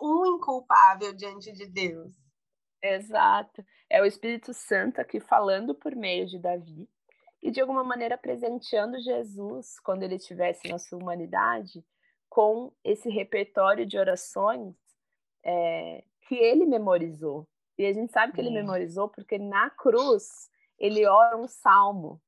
um 0.01 0.37
inculpável 0.37 1.13
diante 1.15 1.53
de 1.53 1.67
Deus. 1.67 2.13
Exato. 2.83 3.65
É 3.89 4.03
o 4.03 4.07
Espírito 4.07 4.53
Santo 4.53 5.01
aqui 5.01 5.21
falando 5.21 5.75
por 5.75 5.95
meio 5.95 6.27
de 6.27 6.39
Davi 6.39 6.89
e 7.43 7.51
de 7.51 7.61
alguma 7.61 7.85
maneira 7.85 8.19
presenteando 8.19 9.01
Jesus 9.01 9.79
quando 9.81 10.03
ele 10.03 10.17
estivesse 10.17 10.69
na 10.69 10.79
sua 10.79 10.99
humanidade 10.99 11.85
com 12.29 12.73
esse 12.83 13.09
repertório 13.09 13.87
de 13.87 13.99
orações 13.99 14.75
é, 15.45 16.05
que 16.27 16.35
ele 16.35 16.65
memorizou. 16.67 17.47
E 17.79 17.87
a 17.87 17.93
gente 17.93 18.13
sabe 18.13 18.33
que 18.33 18.41
ele 18.41 18.51
memorizou 18.51 19.09
porque 19.09 19.39
na 19.39 19.71
cruz 19.71 20.51
ele 20.83 21.07
ora 21.07 21.37
um 21.37 21.47
salmo. 21.47 22.21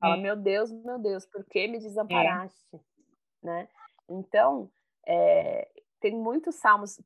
Fala, 0.00 0.16
é. 0.16 0.20
meu 0.20 0.34
Deus, 0.34 0.72
meu 0.72 0.98
Deus, 0.98 1.26
por 1.26 1.44
que 1.44 1.68
me 1.68 1.78
desamparaste? 1.78 2.74
É. 2.74 2.78
Né? 3.42 3.68
Então, 4.08 4.70
é, 5.06 5.68
tem 6.00 6.16
muitos 6.16 6.54
salmos 6.54 7.00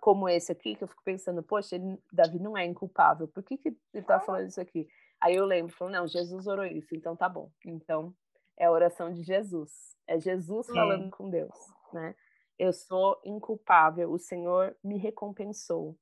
como 0.00 0.28
esse 0.28 0.50
aqui 0.50 0.74
que 0.74 0.82
eu 0.82 0.88
fico 0.88 1.02
pensando, 1.04 1.42
poxa, 1.42 1.76
ele, 1.76 1.96
Davi 2.12 2.40
não 2.40 2.56
é 2.56 2.64
inculpável, 2.64 3.28
por 3.28 3.42
que, 3.42 3.56
que 3.56 3.68
ele 3.68 3.78
está 3.94 4.18
falando 4.18 4.48
isso 4.48 4.60
aqui? 4.60 4.88
Aí 5.20 5.36
eu 5.36 5.44
lembro, 5.44 5.72
falo, 5.72 5.90
não, 5.90 6.06
Jesus 6.06 6.46
orou 6.46 6.64
isso, 6.64 6.94
então 6.94 7.14
tá 7.14 7.28
bom. 7.28 7.50
Então, 7.64 8.12
é 8.56 8.66
a 8.66 8.72
oração 8.72 9.12
de 9.12 9.22
Jesus. 9.22 9.96
É 10.06 10.18
Jesus 10.18 10.66
falando 10.66 11.10
com 11.10 11.30
Deus, 11.30 11.54
né? 11.92 12.14
Eu 12.58 12.72
sou 12.72 13.20
inculpável, 13.24 14.10
o 14.10 14.18
Senhor 14.18 14.76
me 14.82 14.96
recompensou 14.96 15.96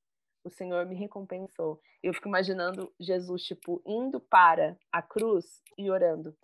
o 0.47 0.51
Senhor 0.51 0.87
me 0.87 0.95
recompensou. 0.95 1.81
Eu 2.01 2.15
fico 2.15 2.29
imaginando 2.29 2.95
Jesus, 3.01 3.43
tipo, 3.43 3.83
indo 3.85 4.21
para 4.21 4.79
a 4.93 5.03
cruz 5.03 5.61
e 5.77 5.91
orando: 5.91 6.37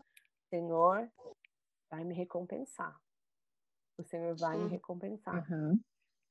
Senhor, 0.51 1.09
vai 1.89 2.03
me 2.03 2.13
recompensar. 2.13 3.01
O 3.97 4.03
Senhor 4.03 4.35
vai 4.37 4.59
me 4.59 4.69
recompensar. 4.69 5.49
Uhum. 5.49 5.81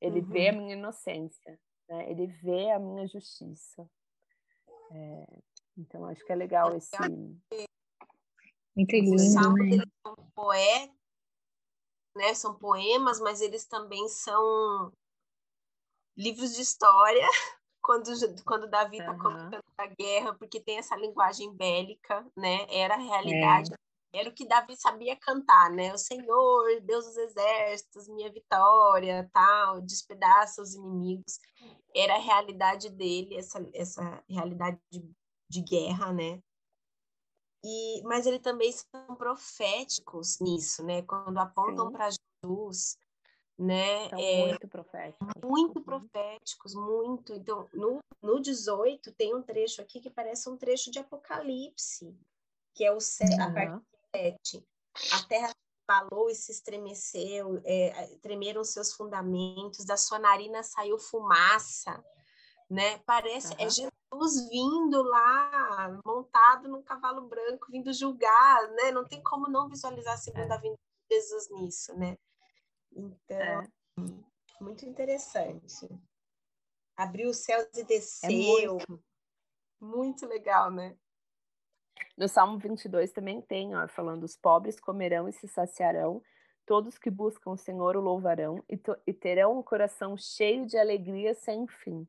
Ele 0.02 0.20
uhum. 0.20 0.26
vê 0.26 0.50
a 0.50 0.54
minha 0.54 0.74
inocência, 0.74 1.58
né? 1.88 2.12
ele 2.12 2.28
vê 2.28 2.72
a 2.72 2.80
minha 2.80 3.08
justiça. 3.08 3.90
É, 4.92 5.26
então, 5.78 6.06
acho 6.06 6.26
que 6.26 6.32
é 6.34 6.36
legal 6.36 6.76
esse. 6.76 6.92
Muito 8.76 8.96
lindo, 8.96 9.16
né? 9.16 9.84
São 10.06 10.16
poetas, 10.36 10.96
né? 12.18 12.34
São 12.34 12.54
poemas, 12.56 13.22
mas 13.22 13.40
eles 13.40 13.66
também 13.66 14.10
são 14.10 14.92
livros 16.18 16.54
de 16.56 16.62
história 16.62 17.28
quando, 17.82 18.12
quando 18.46 18.70
Davi 18.70 18.98
está 18.98 19.12
uhum. 19.12 19.18
colocando 19.18 19.64
a 19.78 19.88
guerra, 19.88 20.34
porque 20.36 20.60
tem 20.60 20.78
essa 20.78 20.96
linguagem 20.96 21.54
bélica, 21.54 22.26
né? 22.36 22.66
Era 22.70 22.96
a 22.96 23.00
realidade. 23.00 23.74
É. 23.74 23.82
Era 24.14 24.30
o 24.30 24.34
que 24.34 24.46
Davi 24.46 24.76
sabia 24.76 25.16
cantar, 25.16 25.70
né? 25.72 25.94
O 25.94 25.98
Senhor, 25.98 26.82
Deus 26.82 27.06
dos 27.06 27.18
exércitos, 27.18 28.10
minha 28.10 28.32
vitória, 28.32 29.30
tal, 29.32 29.82
despedaça 29.82 30.62
os 30.62 30.76
inimigos. 30.76 31.40
Era 31.96 32.16
a 32.16 32.20
realidade 32.20 32.90
dele, 32.90 33.38
essa, 33.38 33.66
essa 33.74 34.24
realidade 34.30 34.78
de, 34.92 35.10
de 35.50 35.62
guerra, 35.62 36.12
né? 36.12 36.42
E, 37.64 38.02
mas 38.04 38.26
ele 38.26 38.40
também 38.40 38.72
são 38.72 39.16
proféticos 39.16 40.40
nisso, 40.40 40.84
né? 40.84 41.04
Quando 41.04 41.38
apontam 41.38 41.92
para 41.92 42.10
Jesus, 42.44 42.98
né? 43.62 44.08
É, 44.08 44.48
muito 44.48 44.68
proféticos. 44.68 45.28
Muito 45.44 45.78
uhum. 45.78 45.84
proféticos, 45.84 46.74
muito. 46.74 47.34
Então, 47.34 47.70
no, 47.74 48.00
no 48.22 48.40
18 48.40 49.12
tem 49.12 49.36
um 49.36 49.42
trecho 49.42 49.82
aqui 49.82 50.00
que 50.00 50.10
parece 50.10 50.50
um 50.50 50.58
trecho 50.58 50.92
de 50.92 51.00
Apocalipse, 51.00 52.18
que 52.74 52.84
é 52.84 52.92
o 52.92 52.96
uhum. 52.96 53.44
a 53.44 53.54
parte 53.54 53.86
7. 54.16 54.68
A 55.14 55.28
terra 55.28 55.52
falou 55.86 56.30
e 56.30 56.36
se 56.36 56.52
estremeceu, 56.52 57.62
é, 57.64 58.08
tremeram 58.22 58.64
seus 58.64 58.94
fundamentos, 58.94 59.86
da 59.86 59.98
sua 59.98 60.18
narina 60.18 60.64
saiu 60.64 60.98
fumaça, 60.98 62.04
né? 62.70 62.98
Parece, 63.00 63.54
uhum. 63.54 63.60
é 63.60 63.70
Jesus 63.70 63.92
Jesus 64.14 64.50
vindo 64.50 65.02
lá, 65.02 66.00
montado 66.06 66.68
num 66.68 66.84
cavalo 66.84 67.22
branco, 67.22 67.72
vindo 67.72 67.94
julgar, 67.94 68.68
né? 68.72 68.92
Não 68.92 69.06
tem 69.06 69.24
como 69.24 69.48
não 69.48 69.70
visualizar 69.70 70.16
a 70.16 70.18
segunda 70.18 70.56
é. 70.56 70.58
vinda 70.58 70.78
de 71.10 71.16
Jesus 71.16 71.50
nisso, 71.50 71.96
né? 71.96 72.18
Então, 72.94 73.38
é. 73.38 73.68
muito 74.60 74.86
interessante. 74.86 75.88
Abriu 76.96 77.30
os 77.30 77.38
céus 77.38 77.68
e 77.76 77.84
desceu. 77.84 78.30
É 78.30 78.34
muito. 78.34 79.04
muito 79.80 80.28
legal, 80.28 80.70
né? 80.70 80.98
No 82.18 82.28
Salmo 82.28 82.58
22 82.58 83.12
também 83.12 83.42
tem, 83.42 83.76
ó, 83.76 83.88
falando: 83.88 84.24
os 84.24 84.36
pobres 84.36 84.80
comerão 84.80 85.28
e 85.28 85.34
se 85.34 85.48
saciarão, 85.48 86.22
todos 86.66 86.98
que 86.98 87.10
buscam 87.10 87.52
o 87.52 87.58
Senhor 87.58 87.96
o 87.96 88.02
louvarão 88.02 88.64
e, 88.70 88.80
e 89.08 89.14
terão 89.14 89.58
o 89.58 89.64
coração 89.64 90.16
cheio 90.18 90.66
de 90.66 90.78
alegria 90.78 91.34
sem 91.34 91.68
fim. 91.68 92.08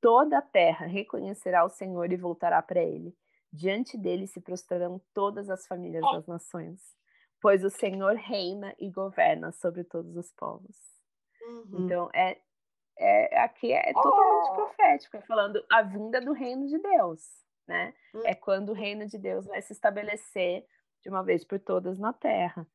Toda 0.00 0.38
a 0.38 0.42
terra 0.42 0.86
reconhecerá 0.86 1.64
o 1.64 1.70
Senhor 1.70 2.12
e 2.12 2.16
voltará 2.16 2.60
para 2.60 2.82
ele. 2.82 3.16
Diante 3.52 3.96
dele 3.96 4.26
se 4.26 4.40
prostrarão 4.40 5.00
todas 5.14 5.48
as 5.48 5.66
famílias 5.66 6.02
das 6.12 6.26
nações, 6.26 6.80
pois 7.44 7.62
o 7.62 7.68
Senhor 7.68 8.14
reina 8.16 8.74
e 8.78 8.88
governa 8.88 9.52
sobre 9.52 9.84
todos 9.84 10.16
os 10.16 10.32
povos. 10.32 10.78
Uhum. 11.46 11.84
Então, 11.84 12.08
é, 12.14 12.40
é, 12.96 13.38
aqui 13.38 13.70
é 13.70 13.92
totalmente 13.92 14.48
oh. 14.48 14.54
profético, 14.54 15.18
é 15.18 15.20
falando 15.20 15.62
a 15.70 15.82
vinda 15.82 16.22
do 16.22 16.32
reino 16.32 16.66
de 16.66 16.78
Deus, 16.78 17.20
né? 17.68 17.92
Uhum. 18.14 18.22
É 18.24 18.34
quando 18.34 18.70
o 18.70 18.72
reino 18.72 19.06
de 19.06 19.18
Deus 19.18 19.44
vai 19.44 19.60
se 19.60 19.74
estabelecer 19.74 20.64
de 21.02 21.10
uma 21.10 21.22
vez 21.22 21.44
por 21.44 21.60
todas 21.60 21.98
na 21.98 22.14
terra. 22.14 22.66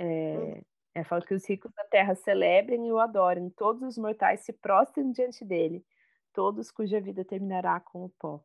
É, 0.00 0.62
é 0.94 1.04
fala 1.04 1.20
que 1.20 1.34
os 1.34 1.46
ricos 1.46 1.70
da 1.74 1.84
terra 1.84 2.14
celebrem 2.14 2.88
e 2.88 2.90
o 2.90 2.98
adorem, 2.98 3.50
todos 3.50 3.82
os 3.82 3.98
mortais 3.98 4.40
se 4.40 4.54
prostrem 4.54 5.12
diante 5.12 5.44
dele, 5.44 5.84
todos 6.32 6.70
cuja 6.70 6.98
vida 6.98 7.26
terminará 7.26 7.78
com 7.78 8.06
o 8.06 8.08
pó. 8.18 8.42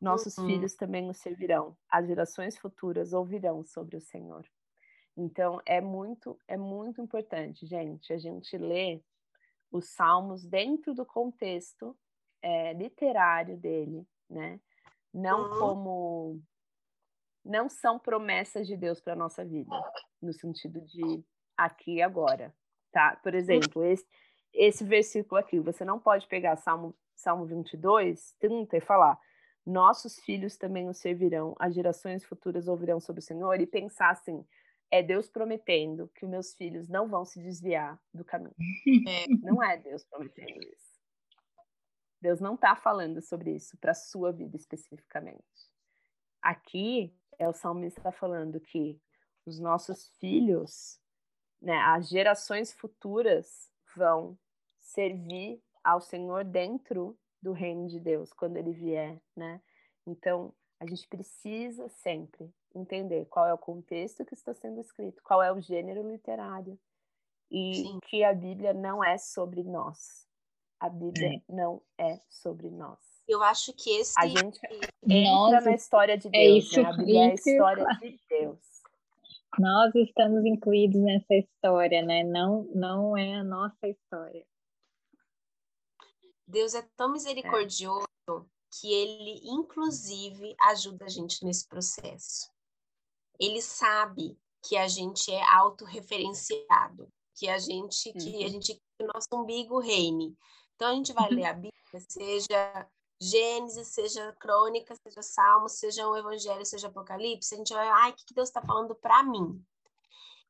Nossos 0.00 0.38
uhum. 0.38 0.46
filhos 0.46 0.74
também 0.76 1.10
o 1.10 1.12
servirão, 1.12 1.76
as 1.90 2.06
gerações 2.06 2.56
futuras 2.56 3.12
ouvirão 3.12 3.62
sobre 3.62 3.94
o 3.94 4.00
Senhor. 4.00 4.48
Então 5.18 5.60
é 5.66 5.80
muito 5.80 6.38
é 6.46 6.56
muito 6.56 7.02
importante, 7.02 7.66
gente, 7.66 8.12
a 8.12 8.18
gente 8.18 8.56
ler 8.56 9.02
os 9.70 9.90
salmos 9.90 10.46
dentro 10.46 10.94
do 10.94 11.04
contexto 11.04 11.98
é, 12.40 12.72
literário 12.72 13.56
dele, 13.56 14.06
né? 14.30 14.60
Não 15.12 15.42
uhum. 15.42 15.58
como 15.58 16.42
não 17.44 17.68
são 17.68 17.98
promessas 17.98 18.66
de 18.66 18.76
Deus 18.76 19.00
para 19.00 19.16
nossa 19.16 19.44
vida, 19.44 19.74
no 20.22 20.32
sentido 20.32 20.80
de 20.82 21.24
aqui 21.56 21.96
e 21.96 22.02
agora, 22.02 22.54
tá? 22.92 23.16
Por 23.16 23.34
hum. 23.34 23.36
exemplo, 23.36 23.84
esse, 23.84 24.06
esse 24.54 24.84
versículo 24.84 25.40
aqui, 25.40 25.58
você 25.58 25.84
não 25.84 25.98
pode 25.98 26.28
pegar 26.28 26.56
Salmo, 26.56 26.94
Salmo 27.16 27.44
22, 27.44 28.36
30 28.38 28.76
e 28.76 28.80
falar 28.80 29.18
nossos 29.66 30.18
filhos 30.20 30.56
também 30.56 30.88
o 30.88 30.94
servirão, 30.94 31.54
as 31.58 31.74
gerações 31.74 32.24
futuras 32.24 32.68
ouvirão 32.68 33.00
sobre 33.00 33.20
o 33.20 33.22
Senhor, 33.22 33.60
e 33.60 33.66
pensar 33.66 34.10
assim, 34.10 34.44
é 34.90 35.02
Deus 35.02 35.28
prometendo 35.28 36.08
que 36.14 36.26
meus 36.26 36.54
filhos 36.54 36.88
não 36.88 37.08
vão 37.08 37.24
se 37.24 37.40
desviar 37.42 38.00
do 38.12 38.24
caminho. 38.24 38.54
É. 39.06 39.26
Não 39.42 39.62
é 39.62 39.76
Deus 39.76 40.04
prometendo 40.04 40.62
isso. 40.62 40.88
Deus 42.20 42.40
não 42.40 42.54
está 42.54 42.74
falando 42.74 43.22
sobre 43.22 43.54
isso 43.54 43.76
para 43.78 43.92
a 43.92 43.94
sua 43.94 44.32
vida 44.32 44.56
especificamente. 44.56 45.44
Aqui 46.42 47.14
é 47.38 47.48
o 47.48 47.52
salmista 47.52 48.10
falando 48.10 48.60
que 48.60 49.00
os 49.46 49.60
nossos 49.60 50.08
filhos, 50.18 51.00
né, 51.62 51.76
as 51.78 52.08
gerações 52.08 52.72
futuras 52.72 53.70
vão 53.96 54.36
servir 54.80 55.62
ao 55.84 56.00
Senhor 56.00 56.44
dentro 56.44 57.16
do 57.40 57.52
reino 57.52 57.86
de 57.86 58.00
Deus 58.00 58.32
quando 58.32 58.56
ele 58.56 58.72
vier, 58.72 59.20
né? 59.36 59.62
Então, 60.04 60.52
a 60.80 60.86
gente 60.86 61.06
precisa 61.08 61.88
sempre 61.88 62.52
entender 62.78 63.26
qual 63.26 63.46
é 63.46 63.52
o 63.52 63.58
contexto 63.58 64.24
que 64.24 64.34
está 64.34 64.54
sendo 64.54 64.80
escrito, 64.80 65.22
qual 65.22 65.42
é 65.42 65.52
o 65.52 65.60
gênero 65.60 66.08
literário 66.08 66.78
e 67.50 67.74
Sim. 67.74 68.00
que 68.06 68.22
a 68.24 68.34
Bíblia 68.34 68.72
não 68.72 69.02
é 69.02 69.16
sobre 69.18 69.62
nós. 69.62 70.26
A 70.80 70.88
Bíblia 70.88 71.36
é. 71.36 71.52
não 71.52 71.82
é 71.98 72.20
sobre 72.28 72.70
nós. 72.70 72.98
Eu 73.26 73.42
acho 73.42 73.72
que 73.74 73.90
esse. 73.90 74.14
A 74.16 74.26
gente 74.26 74.58
entra 75.02 75.30
Nossa, 75.30 75.60
na 75.62 75.74
história 75.74 76.16
de 76.16 76.28
é 76.28 76.30
Deus. 76.30 76.44
É 76.44 76.58
isso, 76.58 76.82
né? 76.82 76.88
A 76.88 76.92
Bíblia 76.92 77.20
é 77.20 77.30
a 77.30 77.34
história 77.34 77.86
de 78.00 78.20
Deus. 78.28 78.58
Nós 79.58 79.94
estamos 79.94 80.44
incluídos 80.44 81.00
nessa 81.00 81.34
história, 81.34 82.02
né? 82.02 82.22
Não, 82.22 82.64
não 82.74 83.16
é 83.16 83.34
a 83.34 83.44
nossa 83.44 83.88
história. 83.88 84.46
Deus 86.46 86.74
é 86.74 86.82
tão 86.96 87.12
misericordioso 87.12 88.06
é. 88.30 88.32
que 88.80 88.92
ele, 88.92 89.40
inclusive, 89.44 90.54
ajuda 90.62 91.04
a 91.04 91.08
gente 91.08 91.44
nesse 91.44 91.66
processo. 91.68 92.50
Ele 93.38 93.62
sabe 93.62 94.38
que 94.62 94.76
a 94.76 94.88
gente 94.88 95.32
é 95.32 95.42
autorreferenciado, 95.54 97.08
que 97.34 97.48
a 97.48 97.58
gente, 97.58 98.12
que 98.12 98.42
a 98.42 98.46
uhum. 98.46 98.48
gente, 98.48 98.74
que 98.74 99.04
o 99.04 99.06
nosso 99.06 99.28
umbigo 99.32 99.78
reine. 99.78 100.36
Então 100.74 100.88
a 100.88 100.94
gente 100.94 101.12
vai 101.12 101.28
ler 101.30 101.44
a 101.44 101.52
Bíblia, 101.52 101.72
seja 102.08 102.88
Gênesis, 103.20 103.88
seja 103.88 104.32
crônica, 104.34 104.94
seja 104.94 105.22
salmo, 105.22 105.68
seja 105.68 106.06
o 106.06 106.16
evangelho, 106.16 106.64
seja 106.64 106.86
apocalipse, 106.86 107.54
a 107.54 107.58
gente 107.58 107.74
vai, 107.74 107.88
ai, 107.88 108.10
o 108.12 108.14
que 108.14 108.34
Deus 108.34 108.48
está 108.48 108.62
falando 108.62 108.94
para 108.94 109.22
mim? 109.24 109.60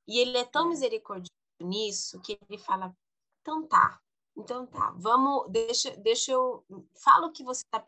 E 0.06 0.18
ele 0.18 0.36
é 0.36 0.44
tão 0.44 0.66
é. 0.66 0.68
misericordioso 0.70 1.32
nisso 1.60 2.20
que 2.20 2.38
ele 2.48 2.58
fala, 2.58 2.94
então 3.40 3.66
tá, 3.66 3.98
então 4.36 4.66
tá, 4.66 4.92
vamos, 4.96 5.50
deixa, 5.50 5.96
deixa 5.96 6.32
eu, 6.32 6.64
fala 7.02 7.26
o 7.26 7.32
que 7.32 7.42
você 7.42 7.62
está 7.64 7.80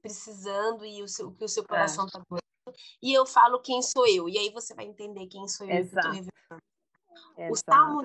precisando 0.00 0.84
e 0.84 1.02
o, 1.02 1.08
seu, 1.08 1.28
o 1.28 1.34
que 1.34 1.44
o 1.44 1.48
seu 1.48 1.64
coração 1.64 2.06
está 2.06 2.20
é. 2.20 2.47
E 3.02 3.12
eu 3.12 3.26
falo 3.26 3.60
quem 3.60 3.82
sou 3.82 4.06
eu, 4.06 4.28
e 4.28 4.38
aí 4.38 4.50
você 4.50 4.74
vai 4.74 4.86
entender 4.86 5.26
quem 5.26 5.46
sou 5.48 5.66
eu 5.66 5.76
Exato. 5.76 6.08
que 6.08 6.16
revelando. 6.16 6.32
Exato, 7.36 7.52
o 7.52 7.56
Salmo, 7.56 8.02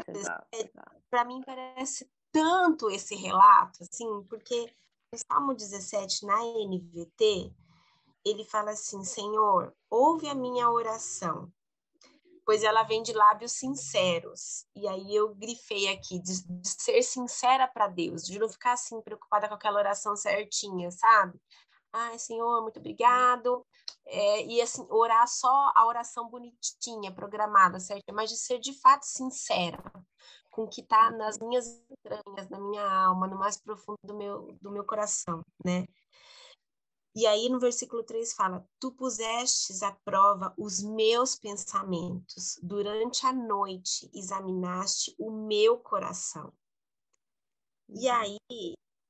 para 1.10 1.26
mim, 1.26 1.42
parece 1.46 2.10
tanto 2.32 2.90
esse 2.90 3.16
relato, 3.16 3.84
assim, 3.84 4.24
porque 4.30 4.72
o 5.14 5.18
Salmo 5.18 5.54
17, 5.54 6.26
na 6.26 6.40
NVT, 6.44 7.54
ele 8.26 8.44
fala 8.46 8.72
assim: 8.72 9.04
Senhor, 9.04 9.74
ouve 9.90 10.28
a 10.28 10.36
minha 10.36 10.70
oração, 10.70 11.52
pois 12.46 12.64
ela 12.64 12.84
vem 12.84 13.04
de 13.04 13.14
lábios 13.14 13.54
sinceros. 13.54 14.66
E 14.76 14.88
aí 14.88 15.16
eu 15.16 15.34
grifei 15.36 15.90
aqui, 15.90 16.20
de, 16.20 16.44
de 16.48 16.68
ser 16.68 17.02
sincera 17.04 17.68
para 17.68 17.88
Deus, 17.88 18.26
de 18.26 18.40
não 18.40 18.50
ficar 18.50 18.74
assim 18.74 19.02
preocupada 19.02 19.48
com 19.48 19.56
aquela 19.56 19.80
oração 19.80 20.16
certinha, 20.16 20.90
sabe? 20.92 21.40
Ai, 21.94 22.18
Senhor, 22.18 22.62
muito 22.64 22.80
obrigado. 22.80 23.66
É, 24.06 24.46
e 24.46 24.62
assim, 24.62 24.86
orar 24.90 25.28
só 25.28 25.72
a 25.76 25.86
oração 25.86 26.28
bonitinha, 26.28 27.14
programada, 27.14 27.80
certo? 27.80 28.14
Mas 28.14 28.30
de 28.32 28.38
ser 28.38 28.60
de 28.60 28.74
fato 28.80 29.04
sincera 29.06 29.82
com 30.50 30.64
o 30.64 30.68
que 30.68 30.82
está 30.82 31.12
nas 31.12 31.38
minhas 31.40 31.68
entranhas, 31.90 32.50
na 32.50 32.60
minha 32.60 32.84
alma, 32.84 33.28
no 33.28 33.38
mais 33.38 33.58
profundo 33.58 34.00
do 34.04 34.16
meu, 34.16 34.58
do 34.62 34.72
meu 34.72 34.84
coração, 34.84 35.44
né? 35.64 35.86
E 37.16 37.28
aí 37.28 37.48
no 37.48 37.60
versículo 37.60 38.04
3 38.04 38.34
fala: 38.34 38.68
Tu 38.80 38.92
pusestes 38.92 39.84
à 39.84 39.92
prova 40.04 40.54
os 40.58 40.82
meus 40.82 41.36
pensamentos, 41.36 42.60
durante 42.62 43.26
a 43.26 43.32
noite 43.32 44.10
examinaste 44.14 45.14
o 45.20 45.32
meu 45.32 45.78
coração. 45.78 46.52
E 47.90 48.10
aí, 48.10 48.40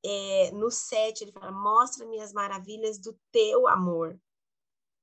é, 0.05 0.51
no 0.51 0.69
7, 0.69 1.23
ele 1.23 1.31
fala: 1.31 1.51
Mostra-me 1.51 2.19
as 2.19 2.33
maravilhas 2.33 2.97
do 2.99 3.17
teu 3.31 3.67
amor. 3.67 4.19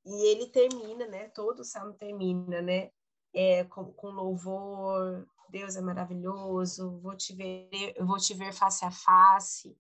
E 0.04 0.26
ele 0.28 0.46
termina, 0.46 1.06
né? 1.06 1.28
Todo 1.28 1.60
o 1.60 1.64
salmo 1.64 1.92
termina, 1.94 2.62
né? 2.62 2.90
É, 3.32 3.64
com, 3.64 3.92
com 3.92 4.10
louvor, 4.10 5.26
Deus 5.50 5.76
é 5.76 5.80
maravilhoso, 5.80 6.98
vou 7.00 7.16
te 7.16 7.34
ver, 7.34 7.94
vou 8.00 8.16
te 8.16 8.34
ver 8.34 8.52
face 8.52 8.84
a 8.84 8.90
face, 8.90 9.76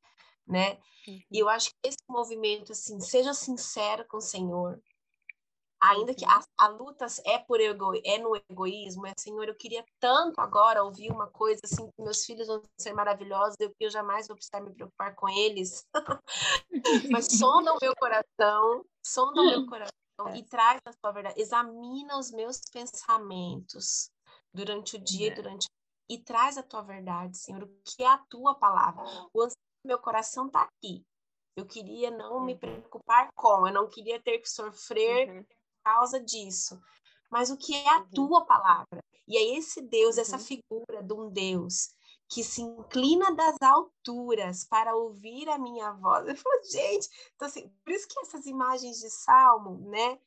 né? 0.46 0.78
Uhum. 1.06 1.22
E 1.30 1.38
eu 1.38 1.48
acho 1.48 1.70
que 1.70 1.88
esse 1.88 2.02
movimento, 2.08 2.72
assim, 2.72 3.00
seja 3.00 3.32
sincero 3.32 4.04
com 4.06 4.18
o 4.18 4.22
Senhor, 4.22 4.80
ainda 5.80 6.14
que 6.14 6.24
a, 6.24 6.36
uhum. 6.36 6.44
a, 6.58 6.68
luta 6.68 7.06
é 7.24 7.38
por 7.38 7.60
ego, 7.60 7.92
é 8.04 8.18
no 8.18 8.36
egoísmo, 8.36 9.06
é 9.06 9.14
Senhor, 9.18 9.48
eu 9.48 9.54
queria 9.54 9.84
tanto 9.98 10.40
agora 10.40 10.84
ouvir 10.84 11.10
uma 11.10 11.26
coisa 11.28 11.60
assim, 11.64 11.86
que 11.90 12.02
meus 12.02 12.24
filhos 12.24 12.46
vão 12.46 12.62
ser 12.78 12.92
maravilhosos, 12.92 13.56
eu, 13.58 13.74
eu 13.80 13.90
jamais 13.90 14.28
vou 14.28 14.36
precisar 14.36 14.60
me 14.60 14.74
preocupar 14.74 15.14
com 15.14 15.28
eles. 15.28 15.86
Mas 17.10 17.26
sonda 17.26 17.72
o 17.72 17.78
meu 17.80 17.94
coração, 17.96 18.84
sonda 19.04 19.40
o 19.40 19.46
meu 19.46 19.66
coração 19.68 19.90
é. 20.28 20.36
e 20.36 20.42
traz 20.44 20.80
a 20.84 20.92
sua 20.92 21.12
verdade, 21.12 21.40
examina 21.40 22.18
os 22.18 22.30
meus 22.30 22.60
pensamentos 22.72 24.10
durante 24.52 24.96
o 24.96 24.98
dia 24.98 25.28
e 25.28 25.30
é. 25.30 25.34
durante 25.34 25.66
e 26.10 26.18
traz 26.18 26.58
a 26.58 26.62
tua 26.62 26.82
verdade, 26.82 27.38
Senhor, 27.38 27.62
o 27.62 27.68
que 27.84 28.02
é 28.02 28.06
a 28.08 28.18
tua 28.28 28.56
palavra. 28.56 29.04
O 29.32 29.42
anseio 29.42 29.56
do 29.84 29.86
meu 29.86 29.98
coração 30.00 30.48
está 30.48 30.62
aqui. 30.62 31.06
Eu 31.56 31.64
queria 31.64 32.10
não 32.10 32.44
me 32.44 32.56
preocupar 32.56 33.30
com, 33.32 33.64
eu 33.68 33.72
não 33.72 33.88
queria 33.88 34.20
ter 34.20 34.38
que 34.38 34.50
sofrer 34.50 35.28
uhum. 35.28 35.46
Por 35.82 35.92
causa 35.92 36.20
disso. 36.20 36.80
Mas 37.30 37.50
o 37.50 37.56
que 37.56 37.74
é 37.74 37.88
a 37.88 37.98
uhum. 37.98 38.10
tua 38.14 38.44
palavra? 38.44 39.02
E 39.26 39.36
é 39.36 39.56
esse 39.56 39.80
Deus, 39.80 40.18
essa 40.18 40.36
uhum. 40.36 40.42
figura 40.42 41.02
de 41.02 41.12
um 41.12 41.30
Deus 41.30 41.94
que 42.28 42.44
se 42.44 42.62
inclina 42.62 43.34
das 43.34 43.56
alturas 43.60 44.64
para 44.64 44.94
ouvir 44.94 45.48
a 45.48 45.58
minha 45.58 45.92
voz. 45.92 46.28
Eu 46.28 46.36
falo, 46.36 46.62
gente, 46.70 47.08
então 47.34 47.48
assim, 47.48 47.68
por 47.84 47.92
isso 47.92 48.06
que 48.08 48.20
essas 48.20 48.46
imagens 48.46 49.00
de 49.00 49.10
salmo, 49.10 49.90
né, 49.90 50.18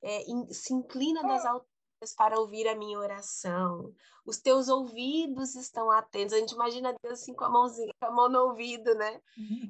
é, 0.00 0.30
in, 0.30 0.52
se 0.52 0.72
inclina 0.72 1.20
das 1.22 1.44
alturas 1.44 2.14
para 2.16 2.38
ouvir 2.38 2.68
a 2.68 2.76
minha 2.76 2.96
oração. 2.98 3.92
Os 4.24 4.38
teus 4.38 4.68
ouvidos 4.68 5.56
estão 5.56 5.90
atentos. 5.90 6.32
A 6.32 6.38
gente 6.38 6.52
imagina 6.52 6.94
Deus 7.02 7.20
assim 7.20 7.34
com 7.34 7.44
a 7.44 7.50
mãozinha, 7.50 7.92
com 8.00 8.06
a 8.06 8.12
mão 8.12 8.28
no 8.28 8.38
ouvido, 8.50 8.94
né? 8.94 9.20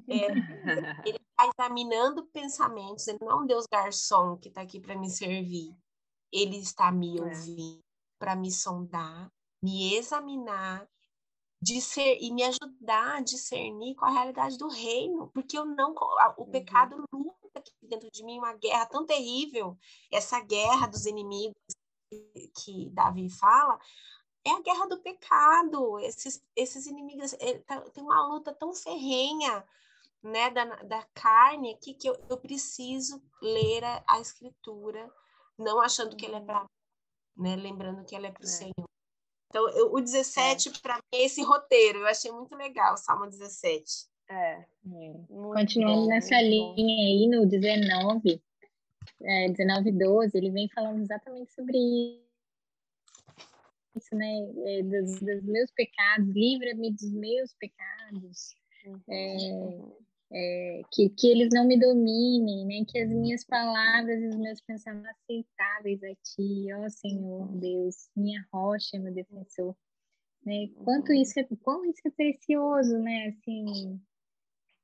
É, 0.09 0.27
ele 1.09 1.20
está 1.38 1.46
examinando 1.46 2.27
pensamentos. 2.27 3.07
Ele 3.07 3.18
não 3.20 3.31
é 3.31 3.35
um 3.37 3.46
Deus 3.46 3.66
garçom 3.70 4.37
que 4.37 4.48
está 4.48 4.62
aqui 4.62 4.81
para 4.81 4.96
me 4.96 5.11
servir. 5.11 5.74
Ele 6.33 6.59
está 6.59 6.90
me 6.90 7.18
é. 7.18 7.22
ouvindo 7.22 7.81
para 8.18 8.35
me 8.35 8.51
sondar, 8.51 9.31
me 9.62 9.94
examinar 9.94 10.88
discer, 11.61 12.18
e 12.20 12.33
me 12.33 12.44
ajudar 12.44 13.16
a 13.16 13.20
discernir 13.20 13.94
com 13.96 14.05
a 14.05 14.11
realidade 14.11 14.57
do 14.57 14.68
reino, 14.68 15.29
porque 15.35 15.59
eu 15.59 15.64
não 15.64 15.92
o 16.37 16.42
uhum. 16.42 16.51
pecado 16.51 17.05
luta 17.12 17.59
aqui 17.59 17.72
dentro 17.83 18.09
de 18.11 18.24
mim 18.24 18.38
uma 18.38 18.55
guerra 18.55 18.87
tão 18.87 19.05
terrível, 19.05 19.77
essa 20.11 20.40
guerra 20.40 20.87
dos 20.87 21.05
inimigos 21.05 21.57
que, 22.55 22.88
Davi 22.90 23.29
fala, 23.29 23.79
é 24.44 24.51
a 24.51 24.62
guerra 24.62 24.87
do 24.87 25.03
pecado, 25.03 25.98
esses, 25.98 26.42
esses 26.55 26.87
inimigos, 26.87 27.35
tá, 27.66 27.81
tem 27.90 28.03
uma 28.03 28.27
luta 28.29 28.55
tão 28.55 28.72
ferrenha, 28.72 29.64
né, 30.22 30.50
da, 30.50 30.64
da 30.83 31.02
carne 31.14 31.74
aqui, 31.74 31.94
que 31.94 32.09
eu, 32.09 32.16
eu 32.28 32.37
preciso 32.38 33.22
ler 33.40 33.85
a, 33.85 34.04
a 34.09 34.20
escritura, 34.20 35.11
não 35.57 35.81
achando 35.81 36.16
que 36.16 36.26
ele 36.26 36.37
é 36.37 36.40
para 36.40 36.66
né, 37.37 37.54
lembrando 37.57 38.04
que 38.04 38.16
ela 38.16 38.26
é 38.26 38.33
para 38.33 38.42
o 38.42 38.46
é. 38.46 38.48
Senhor. 38.48 38.88
Então, 39.48 39.68
eu, 39.70 39.94
o 39.94 40.00
17, 40.00 40.68
é. 40.68 40.72
para 40.83 40.96
mim, 40.96 41.02
é 41.14 41.24
esse 41.24 41.42
roteiro. 41.42 42.00
Eu 42.00 42.07
achei 42.07 42.31
muito 42.31 42.54
legal 42.54 42.94
o 42.94 42.98
Salmo 42.98 43.26
17. 43.26 44.09
É. 44.31 44.35
é. 44.35 44.66
Continuando 45.28 46.02
bom, 46.02 46.09
nessa 46.09 46.40
linha 46.40 46.74
bom. 46.74 46.83
aí, 46.83 47.28
no 47.28 47.46
19, 47.46 48.42
é, 49.22 49.48
19 49.48 49.92
12, 49.92 50.37
ele 50.37 50.50
vem 50.50 50.68
falando 50.68 51.00
exatamente 51.00 51.50
sobre 51.52 51.78
isso, 53.96 54.14
né? 54.14 54.35
É, 54.66 54.83
dos, 54.83 55.18
dos 55.20 55.42
meus 55.44 55.70
pecados, 55.70 56.28
livra-me 56.28 56.92
dos 56.92 57.11
meus 57.12 57.54
pecados. 57.54 58.54
Uhum. 58.85 59.00
É, 59.09 60.07
é, 60.30 60.82
que, 60.92 61.08
que 61.10 61.26
eles 61.28 61.48
não 61.52 61.66
me 61.66 61.78
dominem, 61.78 62.66
né? 62.66 62.84
que 62.86 62.98
as 62.98 63.10
minhas 63.10 63.44
palavras 63.44 64.20
e 64.22 64.28
os 64.28 64.36
meus 64.36 64.60
pensamentos 64.60 65.10
aceitáveis 65.10 66.02
a 66.02 66.14
Ti, 66.14 66.72
ó 66.74 66.88
Senhor 66.88 67.48
Deus, 67.56 68.10
minha 68.14 68.46
rocha, 68.52 68.98
meu 68.98 69.12
defensor. 69.12 69.74
Né? 70.44 70.68
Quanto 70.84 71.12
isso 71.12 71.40
é, 71.40 71.46
quão 71.62 71.84
isso 71.84 72.06
é 72.06 72.10
precioso, 72.10 72.98
né? 72.98 73.28
Assim, 73.28 74.00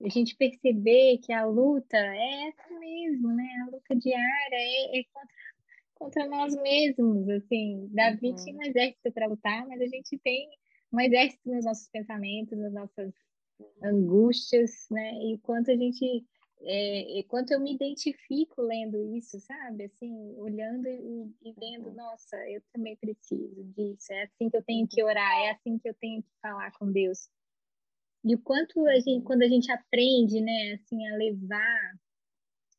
a 0.04 0.09
gente 0.09 0.37
perceber 0.37 1.18
que 1.18 1.33
a 1.33 1.46
luta 1.46 1.96
é 1.96 2.48
essa 2.48 2.78
mesmo, 2.78 3.28
né? 3.28 3.48
A 3.62 3.70
luta 3.70 3.94
diária 3.96 4.57
é, 4.57 4.98
é 4.98 5.04
contra, 5.12 5.37
contra 5.94 6.28
nós 6.28 6.54
mesmos, 6.57 7.28
assim. 7.28 7.88
Davi 7.92 8.30
uhum. 8.30 8.37
tinha 8.37 8.57
um 8.57 8.62
exército 8.62 9.12
para 9.12 9.26
lutar, 9.26 9.66
mas 9.66 9.80
a 9.80 9.87
gente 9.87 10.18
tem 10.18 10.48
um 10.92 11.00
exército 11.00 11.48
nos 11.48 11.64
nossos 11.64 11.88
pensamentos, 11.88 12.59
nas 12.59 12.72
nossas 12.72 13.14
angústias, 13.83 14.87
né? 14.90 15.12
E 15.24 15.38
quanto 15.38 15.70
a 15.70 15.77
gente, 15.77 16.24
é, 16.62 17.22
quanto 17.29 17.53
eu 17.53 17.61
me 17.61 17.74
identifico 17.74 18.62
lendo 18.62 19.14
isso, 19.16 19.38
sabe? 19.40 19.85
Assim, 19.85 20.12
olhando 20.38 20.87
e, 20.88 21.35
e, 21.42 21.53
vendo, 21.59 21.92
nossa, 21.92 22.37
eu 22.50 22.62
também 22.72 22.96
preciso 22.96 23.64
disso. 23.77 24.12
É 24.12 24.24
assim 24.24 24.48
que 24.50 24.57
eu 24.57 24.62
tenho 24.62 24.87
que 24.88 25.03
orar, 25.03 25.38
é 25.40 25.50
assim 25.50 25.79
que 25.79 25.88
eu 25.88 25.94
tenho 25.94 26.22
que 26.22 26.31
falar 26.40 26.70
com 26.72 26.90
Deus. 26.90 27.29
E 28.24 28.35
o 28.35 28.40
quanto 28.40 28.87
a 28.87 28.98
gente, 29.00 29.22
quando 29.24 29.42
a 29.42 29.48
gente 29.48 29.70
aprende, 29.70 30.40
né, 30.40 30.72
assim, 30.72 31.07
a 31.07 31.16
levar 31.16 31.92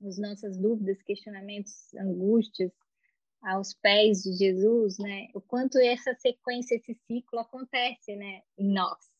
as 0.04 0.18
nossas 0.18 0.58
dúvidas, 0.58 1.02
questionamentos, 1.04 1.94
angústias 1.96 2.72
aos 3.42 3.74
pés 3.76 4.24
de 4.24 4.34
Jesus, 4.34 4.98
né? 4.98 5.28
O 5.34 5.42
quanto 5.42 5.78
essa 5.78 6.16
sequência, 6.16 6.76
esse 6.76 6.96
ciclo 7.06 7.40
acontece, 7.40 8.16
né, 8.16 8.42
em 8.58 8.74
nós. 8.74 9.15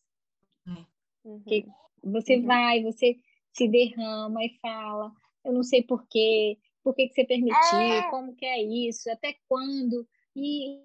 Uhum. 1.26 1.42
Que 1.42 1.66
você 2.04 2.38
uhum. 2.38 2.46
vai, 2.46 2.84
você 2.84 3.18
se 3.52 3.68
derrama 3.68 4.44
e 4.44 4.58
fala, 4.62 5.12
eu 5.44 5.52
não 5.52 5.64
sei 5.64 5.82
porquê, 5.82 6.58
por 6.84 6.94
que, 6.94 7.08
que 7.08 7.16
você 7.16 7.26
permitiu, 7.26 7.80
é. 7.80 8.10
como 8.10 8.36
que 8.36 8.46
é 8.46 8.62
isso, 8.62 9.10
até 9.10 9.36
quando, 9.48 10.08
e, 10.36 10.82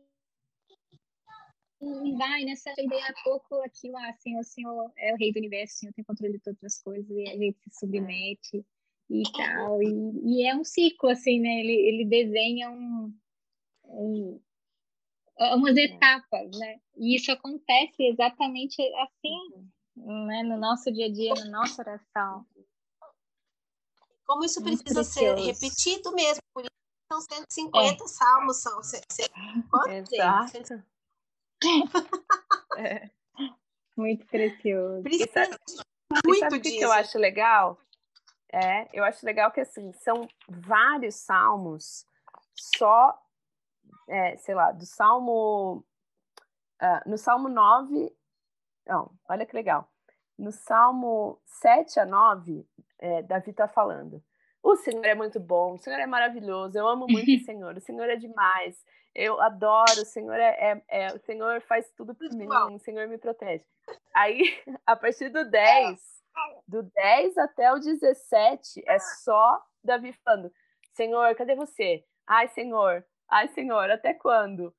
e 1.82 2.12
vai 2.16 2.44
nessa 2.44 2.72
ideia 2.78 3.06
a 3.06 3.22
pouco 3.22 3.56
aquilo 3.56 3.98
assim, 3.98 4.38
o 4.38 4.44
Senhor 4.44 4.90
é 4.96 5.12
o 5.12 5.16
rei 5.16 5.32
do 5.32 5.38
universo, 5.38 5.74
o 5.74 5.78
Senhor 5.78 5.92
tem 5.92 6.04
controle 6.04 6.34
de 6.34 6.40
todas 6.40 6.64
as 6.64 6.80
coisas, 6.80 7.10
e 7.10 7.28
a 7.28 7.36
gente 7.36 7.58
se 7.60 7.80
submete 7.80 8.64
e 9.10 9.22
tal, 9.36 9.82
e, 9.82 10.12
e 10.24 10.46
é 10.46 10.54
um 10.54 10.64
ciclo, 10.64 11.10
assim, 11.10 11.40
né, 11.40 11.60
ele, 11.60 11.72
ele 11.72 12.04
desenha 12.06 12.70
um, 12.70 13.14
um 13.84 14.40
umas 15.56 15.76
é. 15.76 15.84
etapas, 15.84 16.56
né, 16.56 16.80
e 16.96 17.16
isso 17.16 17.32
acontece 17.32 18.04
exatamente 18.04 18.80
assim, 18.94 19.54
uhum 19.54 19.68
né, 20.04 20.42
no 20.42 20.58
nosso 20.58 20.90
dia 20.92 21.06
a 21.06 21.12
dia, 21.12 21.34
na 21.34 21.60
nossa 21.60 21.82
oração. 21.82 22.46
Como 24.26 24.44
isso 24.44 24.60
Muito 24.60 24.82
precisa 24.82 25.02
precioso. 25.02 25.42
ser 25.42 25.52
repetido 25.52 26.12
mesmo, 26.12 26.42
por 26.54 26.62
isso 26.62 26.70
são 27.12 27.20
150 27.20 28.04
é. 28.04 28.06
salmos, 28.06 28.56
são 28.58 28.80
quantos? 29.68 30.12
Exato. 30.12 30.84
é. 32.78 33.10
Muito 33.96 34.24
precioso. 34.26 35.02
Precisa 35.02 35.48
muito 36.24 36.40
sabe 36.40 36.58
disso. 36.60 36.78
que 36.78 36.84
eu 36.84 36.92
acho 36.92 37.18
legal? 37.18 37.78
É, 38.52 38.88
eu 38.92 39.04
acho 39.04 39.24
legal 39.24 39.52
que 39.52 39.60
assim, 39.60 39.92
são 39.92 40.28
vários 40.48 41.16
salmos 41.16 42.04
só, 42.54 43.16
é, 44.08 44.36
sei 44.36 44.54
lá, 44.54 44.72
do 44.72 44.86
salmo. 44.86 45.84
Uh, 46.82 47.10
no 47.10 47.18
Salmo 47.18 47.50
9, 47.50 48.10
não, 48.86 49.10
olha 49.28 49.46
que 49.46 49.54
legal. 49.54 49.88
No 50.38 50.52
Salmo 50.52 51.40
7 51.44 52.00
a 52.00 52.06
9, 52.06 52.66
é, 52.98 53.22
Davi 53.22 53.50
está 53.50 53.68
falando. 53.68 54.22
O 54.62 54.76
Senhor 54.76 55.04
é 55.04 55.14
muito 55.14 55.40
bom, 55.40 55.74
o 55.74 55.78
Senhor 55.78 55.98
é 55.98 56.06
maravilhoso, 56.06 56.78
eu 56.78 56.86
amo 56.86 57.06
muito 57.08 57.30
o 57.30 57.44
Senhor, 57.44 57.76
o 57.76 57.80
Senhor 57.80 58.08
é 58.08 58.16
demais, 58.16 58.84
eu 59.14 59.40
adoro, 59.40 60.02
o 60.02 60.04
Senhor 60.04 60.34
é, 60.34 60.82
é, 60.88 61.06
é 61.06 61.14
o 61.14 61.18
Senhor 61.20 61.60
faz 61.62 61.90
tudo 61.92 62.14
por 62.14 62.28
mim, 62.34 62.46
o 62.46 62.78
Senhor 62.78 63.08
me 63.08 63.18
protege. 63.18 63.64
Aí, 64.14 64.42
a 64.86 64.94
partir 64.94 65.30
do 65.30 65.48
10, 65.50 66.00
do 66.68 66.82
10 66.82 67.38
até 67.38 67.72
o 67.72 67.78
17, 67.78 68.82
é 68.86 68.98
só 68.98 69.62
Davi 69.82 70.12
falando: 70.24 70.52
Senhor, 70.92 71.34
cadê 71.34 71.54
você? 71.54 72.04
Ai, 72.26 72.48
Senhor, 72.48 73.04
ai, 73.30 73.48
Senhor, 73.48 73.90
até 73.90 74.14
quando? 74.14 74.74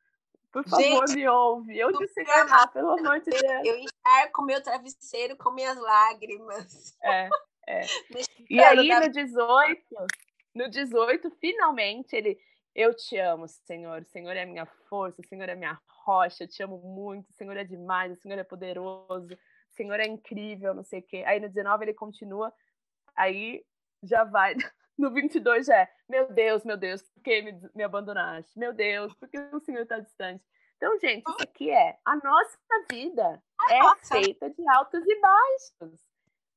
Por 0.51 0.67
favor, 0.67 1.07
Gente, 1.07 1.15
me 1.15 1.27
ouve. 1.27 1.77
Eu 1.77 1.91
disse 1.97 2.21
enganar, 2.21 2.67
pelo 2.67 2.91
amor 2.91 3.19
de 3.19 3.29
Deus. 3.29 3.65
Eu 3.65 3.77
encharco 3.77 4.41
meu 4.43 4.61
travesseiro 4.61 5.37
com 5.37 5.51
minhas 5.51 5.77
lágrimas. 5.77 6.97
É, 7.01 7.29
é. 7.67 7.81
e 8.49 8.59
aí, 8.59 8.87
no 8.87 9.09
18, 9.09 9.81
no 10.53 10.69
18, 10.69 11.31
finalmente, 11.39 12.15
ele... 12.15 12.37
Eu 12.73 12.93
te 12.95 13.17
amo, 13.17 13.47
Senhor. 13.47 14.01
O 14.01 14.05
Senhor 14.05 14.35
é 14.35 14.45
minha 14.45 14.65
força, 14.89 15.21
o 15.21 15.27
Senhor 15.27 15.47
é 15.49 15.55
minha 15.55 15.77
rocha. 16.05 16.43
Eu 16.43 16.47
te 16.47 16.63
amo 16.63 16.77
muito. 16.77 17.29
O 17.29 17.33
Senhor 17.33 17.55
é 17.57 17.65
demais, 17.65 18.13
o 18.13 18.21
Senhor 18.21 18.37
é 18.37 18.43
poderoso. 18.43 19.33
O 19.33 19.73
Senhor 19.73 19.99
é 19.99 20.07
incrível, 20.07 20.73
não 20.73 20.83
sei 20.83 20.99
o 20.99 21.03
quê. 21.03 21.23
Aí 21.25 21.39
no 21.39 21.49
19 21.49 21.83
ele 21.83 21.93
continua. 21.93 22.53
Aí 23.15 23.63
já 24.03 24.23
vai 24.23 24.55
no 25.01 25.11
22 25.11 25.65
já 25.65 25.75
é, 25.75 25.89
meu 26.07 26.31
Deus, 26.31 26.63
meu 26.63 26.77
Deus, 26.77 27.01
por 27.01 27.23
que 27.23 27.41
me, 27.41 27.59
me 27.73 27.83
abandonaste? 27.83 28.57
Meu 28.57 28.71
Deus, 28.71 29.13
por 29.15 29.27
que 29.27 29.37
o 29.37 29.59
Senhor 29.59 29.81
está 29.81 29.99
distante? 29.99 30.43
Então, 30.77 30.97
gente, 30.99 31.23
isso 31.27 31.43
aqui 31.43 31.69
é 31.69 31.97
a 32.05 32.15
nossa 32.15 32.57
vida 32.89 33.43
é 33.69 34.05
feita 34.07 34.49
de 34.49 34.67
altos 34.69 35.03
e 35.05 35.19
baixos. 35.19 35.99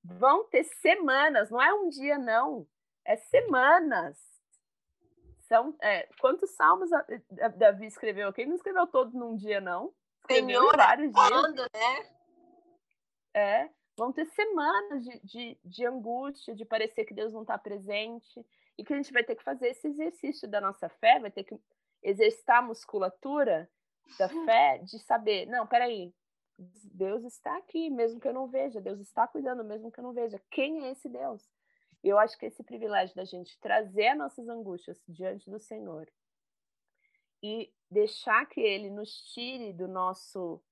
Vão 0.03 0.45
ter 0.45 0.65
semanas, 0.65 1.51
não 1.51 1.61
é 1.61 1.73
um 1.75 1.89
dia, 1.89 2.19
não. 2.19 2.67
É 3.05 3.17
semanas. 3.17 4.19
São, 5.43 5.77
é, 5.83 6.09
quantos 6.21 6.51
salmos 6.53 6.91
a, 6.93 7.05
a, 7.43 7.49
Davi 7.49 7.87
escreveu? 7.87 8.33
Quem 8.33 8.47
não 8.47 8.55
escreveu 8.55 8.87
todos 8.87 9.13
num 9.13 9.37
dia, 9.37 9.61
não? 9.61 9.93
Escreveu 10.21 10.61
Senhor, 10.61 10.77
vários 10.77 11.13
dias. 11.13 11.55
né? 11.55 12.11
É 13.35 13.69
vão 13.97 14.13
ter 14.13 14.27
semanas 14.27 15.05
de, 15.05 15.21
de, 15.25 15.59
de 15.65 15.87
angústia, 15.87 16.55
de 16.55 16.65
parecer 16.65 17.05
que 17.05 17.15
Deus 17.15 17.33
não 17.33 17.43
está 17.43 17.57
presente, 17.57 18.45
e 18.77 18.85
que 18.85 18.93
a 18.93 18.97
gente 18.97 19.13
vai 19.13 19.23
ter 19.23 19.37
que 19.37 19.45
fazer 19.45 19.69
esse 19.69 19.87
exercício 19.87 20.49
da 20.49 20.61
nossa 20.61 20.89
fé, 20.89 21.21
vai 21.21 21.31
ter 21.31 21.45
que 21.45 21.57
exercitar 22.03 22.59
a 22.59 22.67
musculatura 22.67 23.71
da 24.19 24.29
fé, 24.29 24.79
de 24.79 24.99
saber, 24.99 25.47
não, 25.47 25.67
peraí, 25.67 26.13
Deus 26.59 27.25
está 27.25 27.57
aqui, 27.57 27.91
mesmo 27.91 28.21
que 28.21 28.29
eu 28.29 28.33
não 28.33 28.47
veja, 28.47 28.81
Deus 28.81 29.01
está 29.01 29.27
cuidando, 29.27 29.65
mesmo 29.65 29.91
que 29.91 29.99
eu 29.99 30.05
não 30.05 30.13
veja. 30.13 30.41
Quem 30.51 30.85
é 30.85 30.91
esse 30.93 31.09
Deus? 31.09 31.43
Eu 32.03 32.19
acho 32.19 32.39
que 32.39 32.47
esse 32.47 32.63
privilégio 32.63 33.17
da 33.17 33.25
gente 33.25 33.59
trazer 33.61 34.15
nossas 34.15 34.49
angústias 34.49 35.03
diante 35.09 35.51
do 35.51 35.59
Senhor 35.59 36.07
e 37.43 37.73
deixar 37.91 38.47
que 38.47 38.61
Ele 38.61 38.91
nos 38.91 39.11
tire 39.33 39.73
do 39.73 39.89
nosso 39.89 40.63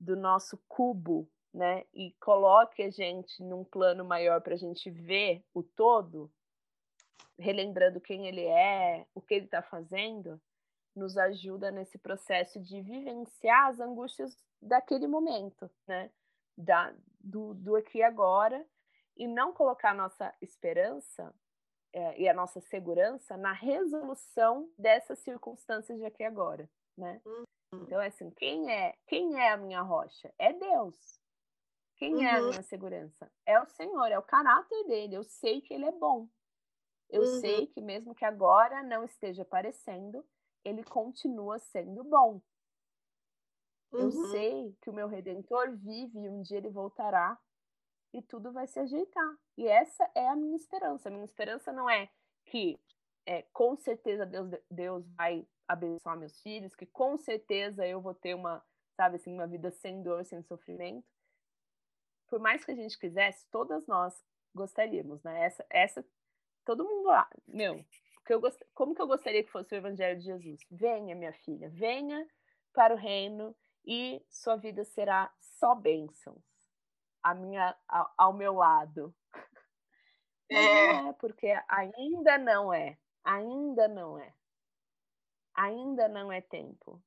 do 0.00 0.16
nosso 0.16 0.58
cubo 0.68 1.30
né, 1.54 1.84
e 1.94 2.12
coloque 2.20 2.82
a 2.82 2.90
gente 2.90 3.40
num 3.40 3.62
plano 3.62 4.04
maior 4.04 4.40
para 4.40 4.54
a 4.54 4.58
gente 4.58 4.90
ver 4.90 5.44
o 5.54 5.62
todo, 5.62 6.28
relembrando 7.38 8.00
quem 8.00 8.26
ele 8.26 8.44
é, 8.44 9.06
o 9.14 9.22
que 9.22 9.34
ele 9.34 9.44
está 9.44 9.62
fazendo, 9.62 10.40
nos 10.96 11.16
ajuda 11.16 11.70
nesse 11.70 11.96
processo 11.96 12.60
de 12.60 12.80
vivenciar 12.82 13.68
as 13.68 13.78
angústias 13.78 14.36
daquele 14.60 15.06
momento, 15.06 15.70
né? 15.86 16.10
Da, 16.56 16.92
do, 17.20 17.54
do 17.54 17.76
aqui 17.76 17.98
e 17.98 18.02
agora, 18.02 18.64
e 19.16 19.26
não 19.26 19.52
colocar 19.52 19.90
a 19.90 19.94
nossa 19.94 20.34
esperança 20.40 21.32
é, 21.92 22.20
e 22.20 22.28
a 22.28 22.34
nossa 22.34 22.60
segurança 22.60 23.36
na 23.36 23.52
resolução 23.52 24.68
dessas 24.76 25.20
circunstâncias 25.20 25.98
de 25.98 26.04
aqui 26.04 26.22
e 26.22 26.26
agora, 26.26 26.68
né? 26.96 27.20
Uhum. 27.24 27.44
Então, 27.74 28.00
é 28.00 28.06
assim, 28.06 28.30
quem 28.30 28.70
é, 28.70 28.94
quem 29.06 29.40
é 29.40 29.52
a 29.52 29.56
minha 29.56 29.82
rocha? 29.82 30.32
É 30.38 30.52
Deus. 30.52 31.23
Quem 32.04 32.16
uhum. 32.16 32.22
é 32.22 32.32
a 32.32 32.42
uhum. 32.42 32.48
minha 32.50 32.62
segurança? 32.62 33.32
É 33.46 33.58
o 33.58 33.64
Senhor, 33.64 34.06
é 34.08 34.18
o 34.18 34.22
caráter 34.22 34.84
dele. 34.84 35.16
Eu 35.16 35.24
sei 35.24 35.62
que 35.62 35.72
ele 35.72 35.86
é 35.86 35.92
bom. 35.92 36.28
Eu 37.08 37.22
uhum. 37.22 37.40
sei 37.40 37.66
que 37.66 37.80
mesmo 37.80 38.14
que 38.14 38.26
agora 38.26 38.82
não 38.82 39.04
esteja 39.04 39.40
aparecendo, 39.40 40.22
ele 40.62 40.84
continua 40.84 41.58
sendo 41.58 42.04
bom. 42.04 42.42
Uhum. 43.90 44.00
Eu 44.00 44.10
sei 44.30 44.76
que 44.82 44.90
o 44.90 44.92
meu 44.92 45.08
redentor 45.08 45.74
vive 45.78 46.18
e 46.18 46.28
um 46.28 46.42
dia 46.42 46.58
ele 46.58 46.68
voltará 46.68 47.40
e 48.12 48.20
tudo 48.20 48.52
vai 48.52 48.66
se 48.66 48.78
ajeitar. 48.78 49.38
E 49.56 49.66
essa 49.66 50.10
é 50.14 50.28
a 50.28 50.36
minha 50.36 50.56
esperança. 50.56 51.08
A 51.08 51.12
minha 51.12 51.24
esperança 51.24 51.72
não 51.72 51.88
é 51.88 52.10
que 52.44 52.78
é, 53.24 53.42
com 53.50 53.76
certeza 53.76 54.26
Deus, 54.26 54.50
Deus 54.70 55.08
vai 55.14 55.48
abençoar 55.66 56.18
meus 56.18 56.38
filhos, 56.42 56.76
que 56.76 56.84
com 56.84 57.16
certeza 57.16 57.86
eu 57.86 57.98
vou 58.02 58.12
ter 58.12 58.34
uma, 58.34 58.62
sabe 58.94 59.16
assim, 59.16 59.32
uma 59.32 59.46
vida 59.46 59.70
sem 59.70 60.02
dor, 60.02 60.22
sem 60.26 60.42
sofrimento. 60.42 61.13
Por 62.34 62.40
mais 62.40 62.64
que 62.64 62.72
a 62.72 62.74
gente 62.74 62.98
quisesse, 62.98 63.48
todas 63.48 63.86
nós 63.86 64.12
gostaríamos, 64.52 65.22
né? 65.22 65.44
Essa, 65.44 65.64
essa 65.70 66.04
todo 66.64 66.82
mundo 66.82 67.06
lá, 67.06 67.30
meu, 67.46 67.86
que 68.26 68.34
eu 68.34 68.40
gost... 68.40 68.60
como 68.74 68.92
que 68.92 69.00
eu 69.00 69.06
gostaria 69.06 69.44
que 69.44 69.52
fosse 69.52 69.72
o 69.72 69.76
Evangelho 69.76 70.18
de 70.18 70.24
Jesus? 70.24 70.60
Venha, 70.68 71.14
minha 71.14 71.32
filha, 71.32 71.70
venha 71.70 72.28
para 72.72 72.92
o 72.92 72.96
reino 72.96 73.54
e 73.86 74.20
sua 74.28 74.56
vida 74.56 74.84
será 74.84 75.32
só 75.38 75.76
bênçãos. 75.76 76.42
A 77.22 77.34
minha, 77.34 77.72
ao, 77.86 78.12
ao 78.18 78.32
meu 78.32 78.54
lado. 78.54 79.14
É. 80.50 80.92
Não 80.92 81.08
é, 81.10 81.12
porque 81.14 81.54
ainda 81.68 82.36
não 82.36 82.72
é. 82.72 82.98
Ainda 83.22 83.86
não 83.86 84.18
é. 84.18 84.34
Ainda 85.54 86.08
não 86.08 86.32
é 86.32 86.40
tempo. 86.40 87.00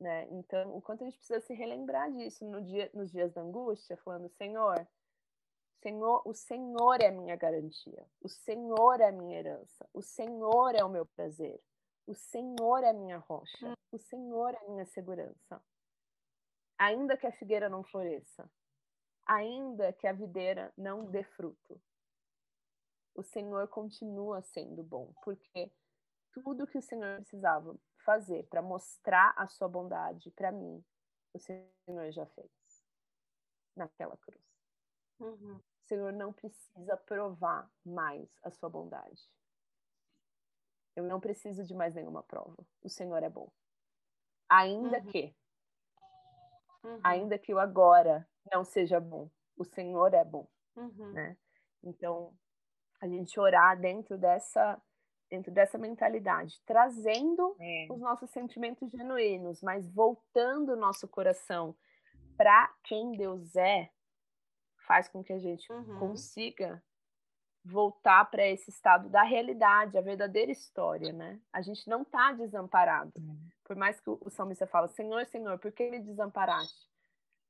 Né? 0.00 0.28
Então, 0.30 0.76
o 0.76 0.80
quanto 0.80 1.02
a 1.02 1.06
gente 1.06 1.18
precisa 1.18 1.40
se 1.40 1.52
relembrar 1.54 2.12
disso 2.12 2.44
no 2.44 2.62
dia, 2.62 2.90
nos 2.94 3.10
dias 3.10 3.32
da 3.32 3.40
angústia, 3.40 3.96
falando, 3.96 4.28
Senhor, 4.28 4.86
Senhor, 5.80 6.22
o 6.24 6.34
Senhor 6.34 7.00
é 7.00 7.10
minha 7.10 7.36
garantia. 7.36 8.06
O 8.20 8.28
Senhor 8.28 9.00
é 9.00 9.12
minha 9.12 9.38
herança. 9.38 9.88
O 9.92 10.02
Senhor 10.02 10.74
é 10.74 10.84
o 10.84 10.88
meu 10.88 11.06
prazer. 11.06 11.60
O 12.06 12.14
Senhor 12.14 12.82
é 12.82 12.92
minha 12.92 13.18
rocha. 13.18 13.68
Hum. 13.68 13.74
O 13.92 13.98
Senhor 13.98 14.54
é 14.54 14.68
minha 14.68 14.84
segurança. 14.86 15.62
Ainda 16.78 17.16
que 17.16 17.26
a 17.26 17.32
figueira 17.32 17.68
não 17.68 17.82
floresça, 17.82 18.48
ainda 19.26 19.92
que 19.92 20.06
a 20.06 20.12
videira 20.12 20.72
não 20.76 21.04
dê 21.04 21.24
fruto, 21.24 21.80
o 23.14 23.22
Senhor 23.22 23.66
continua 23.68 24.40
sendo 24.42 24.82
bom, 24.84 25.12
porque 25.24 25.72
tudo 26.32 26.66
que 26.66 26.78
o 26.78 26.82
Senhor 26.82 27.16
precisava 27.16 27.76
fazer 28.08 28.44
para 28.44 28.62
mostrar 28.62 29.34
a 29.36 29.46
sua 29.46 29.68
bondade 29.68 30.30
para 30.30 30.50
mim, 30.50 30.82
o 31.34 31.38
Senhor 31.38 32.10
já 32.10 32.24
fez 32.24 32.50
naquela 33.76 34.16
cruz. 34.16 34.42
Uhum. 35.20 35.56
O 35.56 35.86
Senhor 35.86 36.10
não 36.10 36.32
precisa 36.32 36.96
provar 36.96 37.70
mais 37.84 38.26
a 38.42 38.50
sua 38.50 38.70
bondade. 38.70 39.30
Eu 40.96 41.04
não 41.04 41.20
preciso 41.20 41.62
de 41.66 41.74
mais 41.74 41.94
nenhuma 41.94 42.22
prova. 42.22 42.66
O 42.82 42.88
Senhor 42.88 43.22
é 43.22 43.28
bom. 43.28 43.52
Ainda 44.48 45.00
uhum. 45.00 45.06
que, 45.06 45.36
uhum. 46.84 47.00
ainda 47.04 47.38
que 47.38 47.52
o 47.52 47.58
agora 47.58 48.26
não 48.50 48.64
seja 48.64 48.98
bom, 48.98 49.30
o 49.54 49.66
Senhor 49.66 50.14
é 50.14 50.24
bom, 50.24 50.48
uhum. 50.74 51.12
né? 51.12 51.36
Então, 51.82 52.34
a 53.02 53.06
gente 53.06 53.38
orar 53.38 53.78
dentro 53.78 54.16
dessa 54.16 54.80
dentro 55.30 55.52
dessa 55.52 55.78
mentalidade, 55.78 56.60
trazendo 56.64 57.56
é. 57.60 57.86
os 57.90 58.00
nossos 58.00 58.30
sentimentos 58.30 58.90
genuínos, 58.90 59.62
mas 59.62 59.88
voltando 59.88 60.72
o 60.72 60.76
nosso 60.76 61.06
coração 61.06 61.76
para 62.36 62.72
quem 62.84 63.12
Deus 63.12 63.56
é, 63.56 63.90
faz 64.86 65.08
com 65.08 65.22
que 65.22 65.32
a 65.32 65.38
gente 65.38 65.70
uhum. 65.72 65.98
consiga 65.98 66.82
voltar 67.64 68.24
para 68.30 68.46
esse 68.46 68.70
estado 68.70 69.08
da 69.10 69.22
realidade, 69.22 69.98
a 69.98 70.00
verdadeira 70.00 70.50
história, 70.50 71.12
né? 71.12 71.40
A 71.52 71.60
gente 71.60 71.88
não 71.88 72.02
está 72.02 72.32
desamparado. 72.32 73.12
Uhum. 73.18 73.48
Por 73.64 73.76
mais 73.76 74.00
que 74.00 74.08
o 74.08 74.30
salmista 74.30 74.66
fala, 74.66 74.88
Senhor, 74.88 75.26
Senhor, 75.26 75.58
por 75.58 75.70
que 75.72 75.90
me 75.90 76.00
desamparaste? 76.00 76.88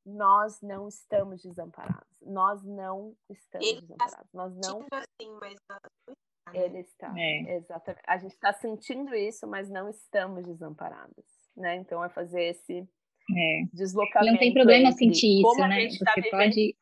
Nós 0.04 0.60
não 0.62 0.88
estamos 0.88 1.42
desamparados. 1.42 2.08
Nós 2.22 2.64
não 2.64 3.14
estamos 3.28 3.66
Ele 3.66 3.82
tá 3.82 4.06
desamparados. 4.06 4.32
Nós 4.32 4.54
não. 4.56 4.86
Assim, 4.90 5.38
mas 5.40 5.54
né? 5.70 6.14
Ele 6.54 6.80
está. 6.80 7.12
É. 7.16 7.56
Exatamente. 7.56 8.02
A 8.06 8.16
gente 8.18 8.32
está 8.32 8.52
sentindo 8.52 9.14
isso, 9.14 9.46
mas 9.46 9.68
não 9.68 9.88
estamos 9.88 10.46
desamparados. 10.46 11.24
Né? 11.56 11.76
Então 11.76 12.04
é 12.04 12.08
fazer 12.08 12.44
esse 12.44 12.88
é. 13.36 13.62
deslocamento. 13.72 14.32
Não 14.32 14.38
tem 14.38 14.52
problema 14.54 14.92
sentir 14.92 15.40
isso, 15.40 15.60
né? 15.66 15.88
Você 15.90 16.04
tá 16.04 16.14
pode 16.30 16.76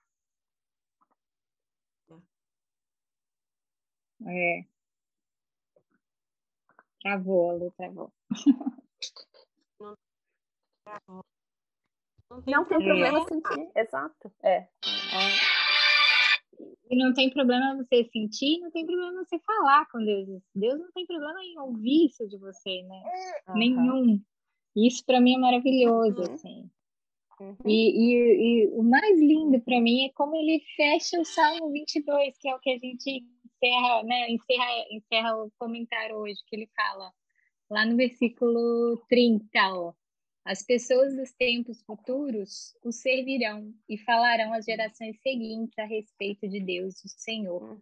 É. 4.29 4.65
Travou, 7.01 7.57
Lu, 7.57 7.71
travou. 7.73 8.13
Não, 12.45 12.65
tem, 12.65 12.79
tem 12.79 12.87
problema 12.87 13.25
sentir, 13.29 13.71
exato. 13.77 14.33
É. 14.43 14.57
é. 14.57 15.56
E 16.90 16.97
não 16.97 17.12
tem 17.12 17.31
problema 17.31 17.77
você 17.77 18.05
sentir, 18.12 18.61
não 18.61 18.71
tem 18.71 18.87
problema 18.87 19.25
você 19.25 19.38
falar 19.40 19.87
com 19.90 19.99
Deus. 19.99 20.42
Deus 20.55 20.79
não 20.79 20.90
tem 20.92 21.07
problema 21.07 21.45
em 21.45 21.59
ouvir 21.59 22.07
isso 22.07 22.27
de 22.29 22.38
você, 22.38 22.83
né? 22.83 23.03
Uhum. 23.49 23.55
Nenhum. 23.55 24.23
Isso 24.77 25.05
para 25.05 25.21
mim 25.21 25.35
é 25.35 25.38
maravilhoso, 25.38 26.19
uhum. 26.19 26.35
assim. 26.35 26.71
Uhum. 27.40 27.57
E, 27.66 27.90
e, 27.90 28.64
e, 28.64 28.69
o 28.69 28.83
mais 28.83 29.19
lindo 29.19 29.61
para 29.61 29.81
mim 29.81 30.07
é 30.07 30.12
como 30.14 30.37
ele 30.37 30.62
fecha 30.77 31.21
o 31.21 31.25
Salmo 31.25 31.71
22, 31.71 32.37
que 32.38 32.49
é 32.49 32.55
o 32.55 32.61
que 32.61 32.71
a 32.71 32.79
gente 32.79 33.25
encerra, 33.45 34.03
né, 34.05 34.31
encerra, 34.31 34.66
encerra 34.90 35.37
o 35.37 35.51
comentário 35.59 36.16
hoje, 36.16 36.40
que 36.47 36.57
ele 36.57 36.69
fala 36.75 37.12
lá 37.71 37.85
no 37.85 37.97
versículo 37.97 39.03
30, 39.09 39.47
ó, 39.75 39.92
as 40.47 40.63
pessoas 40.63 41.15
dos 41.17 41.33
tempos 41.33 41.83
futuros 41.83 42.73
o 42.85 42.93
servirão 42.93 43.75
e 43.89 43.99
falarão 43.99 44.53
às 44.53 44.65
gerações 44.65 45.21
seguintes 45.21 45.77
a 45.77 45.85
respeito 45.85 46.49
de 46.49 46.61
Deus, 46.61 47.05
o 47.05 47.09
Senhor. 47.09 47.81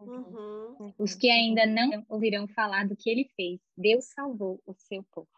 Uhum. 0.00 0.94
Os 0.96 1.16
que 1.16 1.28
ainda 1.28 1.66
não 1.66 2.06
ouvirão 2.08 2.46
falar 2.46 2.86
do 2.86 2.96
que 2.96 3.10
ele 3.10 3.28
fez. 3.34 3.60
Deus 3.76 4.04
salvou 4.04 4.62
o 4.64 4.72
seu 4.74 5.02
povo. 5.12 5.28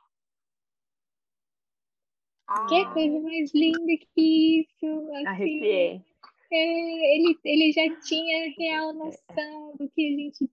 Ah. 2.46 2.66
Que 2.66 2.84
coisa 2.92 3.20
mais 3.20 3.54
linda 3.54 3.96
que 4.14 4.60
isso. 4.60 4.86
Assim. 5.14 5.26
Arrepiei. 5.26 6.04
É, 6.52 7.16
ele, 7.16 7.38
ele 7.42 7.72
já 7.72 8.00
tinha 8.00 8.52
real 8.58 8.92
noção 8.92 9.76
do 9.78 9.88
que 9.88 10.06
a 10.06 10.16
gente. 10.16 10.50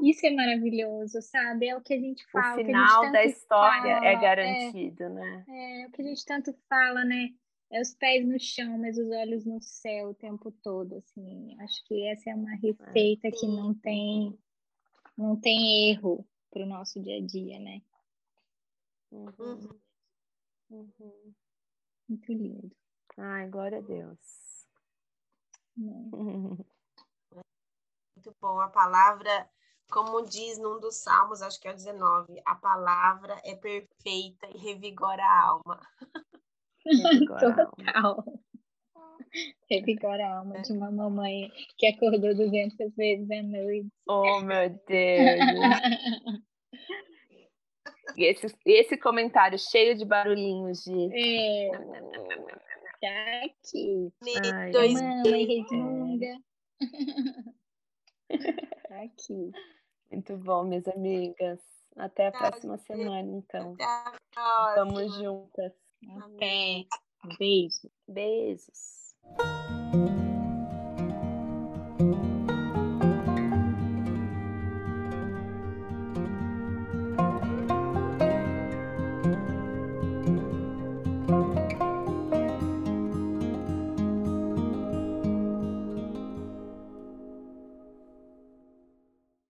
Isso 0.00 0.26
é 0.26 0.30
maravilhoso, 0.30 1.20
sabe? 1.22 1.68
É 1.68 1.76
o 1.76 1.80
que 1.80 1.94
a 1.94 1.98
gente 1.98 2.24
fala. 2.30 2.60
O 2.60 2.64
final 2.64 3.12
da 3.12 3.24
história 3.24 3.90
é 3.90 3.94
fala, 3.94 4.06
é 4.06 4.16
garantido, 4.16 5.04
é, 5.04 5.08
né? 5.08 5.44
É, 5.48 5.86
o 5.86 5.90
que 5.90 6.02
a 6.02 6.04
gente 6.04 6.24
tanto 6.24 6.54
fala, 6.68 7.04
né? 7.04 7.30
É 7.70 7.80
os 7.80 7.94
pés 7.94 8.26
no 8.26 8.38
chão, 8.38 8.78
mas 8.78 8.98
os 8.98 9.10
olhos 9.10 9.44
no 9.44 9.60
céu 9.60 10.10
o 10.10 10.14
tempo 10.14 10.52
todo, 10.62 10.96
assim. 10.96 11.56
Acho 11.60 11.84
que 11.86 12.06
essa 12.06 12.30
é 12.30 12.34
uma 12.34 12.54
receita 12.56 13.30
que 13.30 13.46
não 13.46 13.74
tem, 13.74 14.38
não 15.16 15.36
tem 15.36 15.90
erro 15.90 16.26
para 16.50 16.62
o 16.62 16.68
nosso 16.68 17.02
dia 17.02 17.18
a 17.18 17.26
dia, 17.26 17.58
né? 17.58 17.82
Uhum. 19.10 19.68
Uhum. 20.70 21.34
Muito 22.08 22.32
lindo. 22.32 22.70
Ai, 23.16 23.48
glória 23.48 23.78
a 23.78 23.80
Deus. 23.80 24.18
Muito 25.76 26.66
bom. 28.40 28.60
A 28.60 28.68
palavra, 28.68 29.48
como 29.94 30.22
diz 30.22 30.58
num 30.58 30.80
dos 30.80 30.96
salmos, 30.96 31.40
acho 31.40 31.60
que 31.60 31.68
é 31.68 31.70
o 31.70 31.76
19, 31.76 32.42
a 32.44 32.56
palavra 32.56 33.40
é 33.44 33.54
perfeita 33.54 34.48
e 34.52 34.58
revigora 34.58 35.22
a 35.22 35.42
alma. 35.50 35.80
Revigora 36.84 37.54
Total. 37.54 38.24
Revigora 39.70 40.26
a 40.26 40.38
alma 40.38 40.60
de 40.62 40.72
uma 40.72 40.90
mamãe 40.90 41.48
que 41.78 41.86
acordou 41.86 42.34
200 42.34 42.94
vezes 42.96 43.30
à 43.30 43.42
noite. 43.44 43.88
Oh, 44.08 44.40
meu 44.40 44.68
Deus! 44.86 46.42
E 48.16 48.24
esse, 48.24 48.46
esse 48.66 48.96
comentário 48.98 49.58
cheio 49.58 49.96
de 49.96 50.04
barulhinhos 50.04 50.82
de. 50.82 51.10
É. 51.12 51.70
Tá 53.00 53.44
aqui. 53.44 54.12
Ai, 54.54 54.70
Dois 54.72 55.00
Mamãe 55.00 55.44
Redmunda. 55.46 56.36
Tá 58.88 59.02
aqui. 59.02 59.52
Muito 60.14 60.36
bom, 60.36 60.62
minhas 60.62 60.86
amigas. 60.86 61.58
Até 61.96 62.28
a 62.28 62.30
Tchau, 62.30 62.40
próxima 62.40 62.76
gente. 62.76 62.86
semana, 62.86 63.32
então. 63.32 63.74
Até 63.74 63.84
a 63.84 64.12
próxima. 64.32 64.84
Vamos 64.84 65.16
juntas. 65.16 65.72
Até. 66.16 66.84
Beijo. 67.38 67.90
Beijos. 68.06 69.14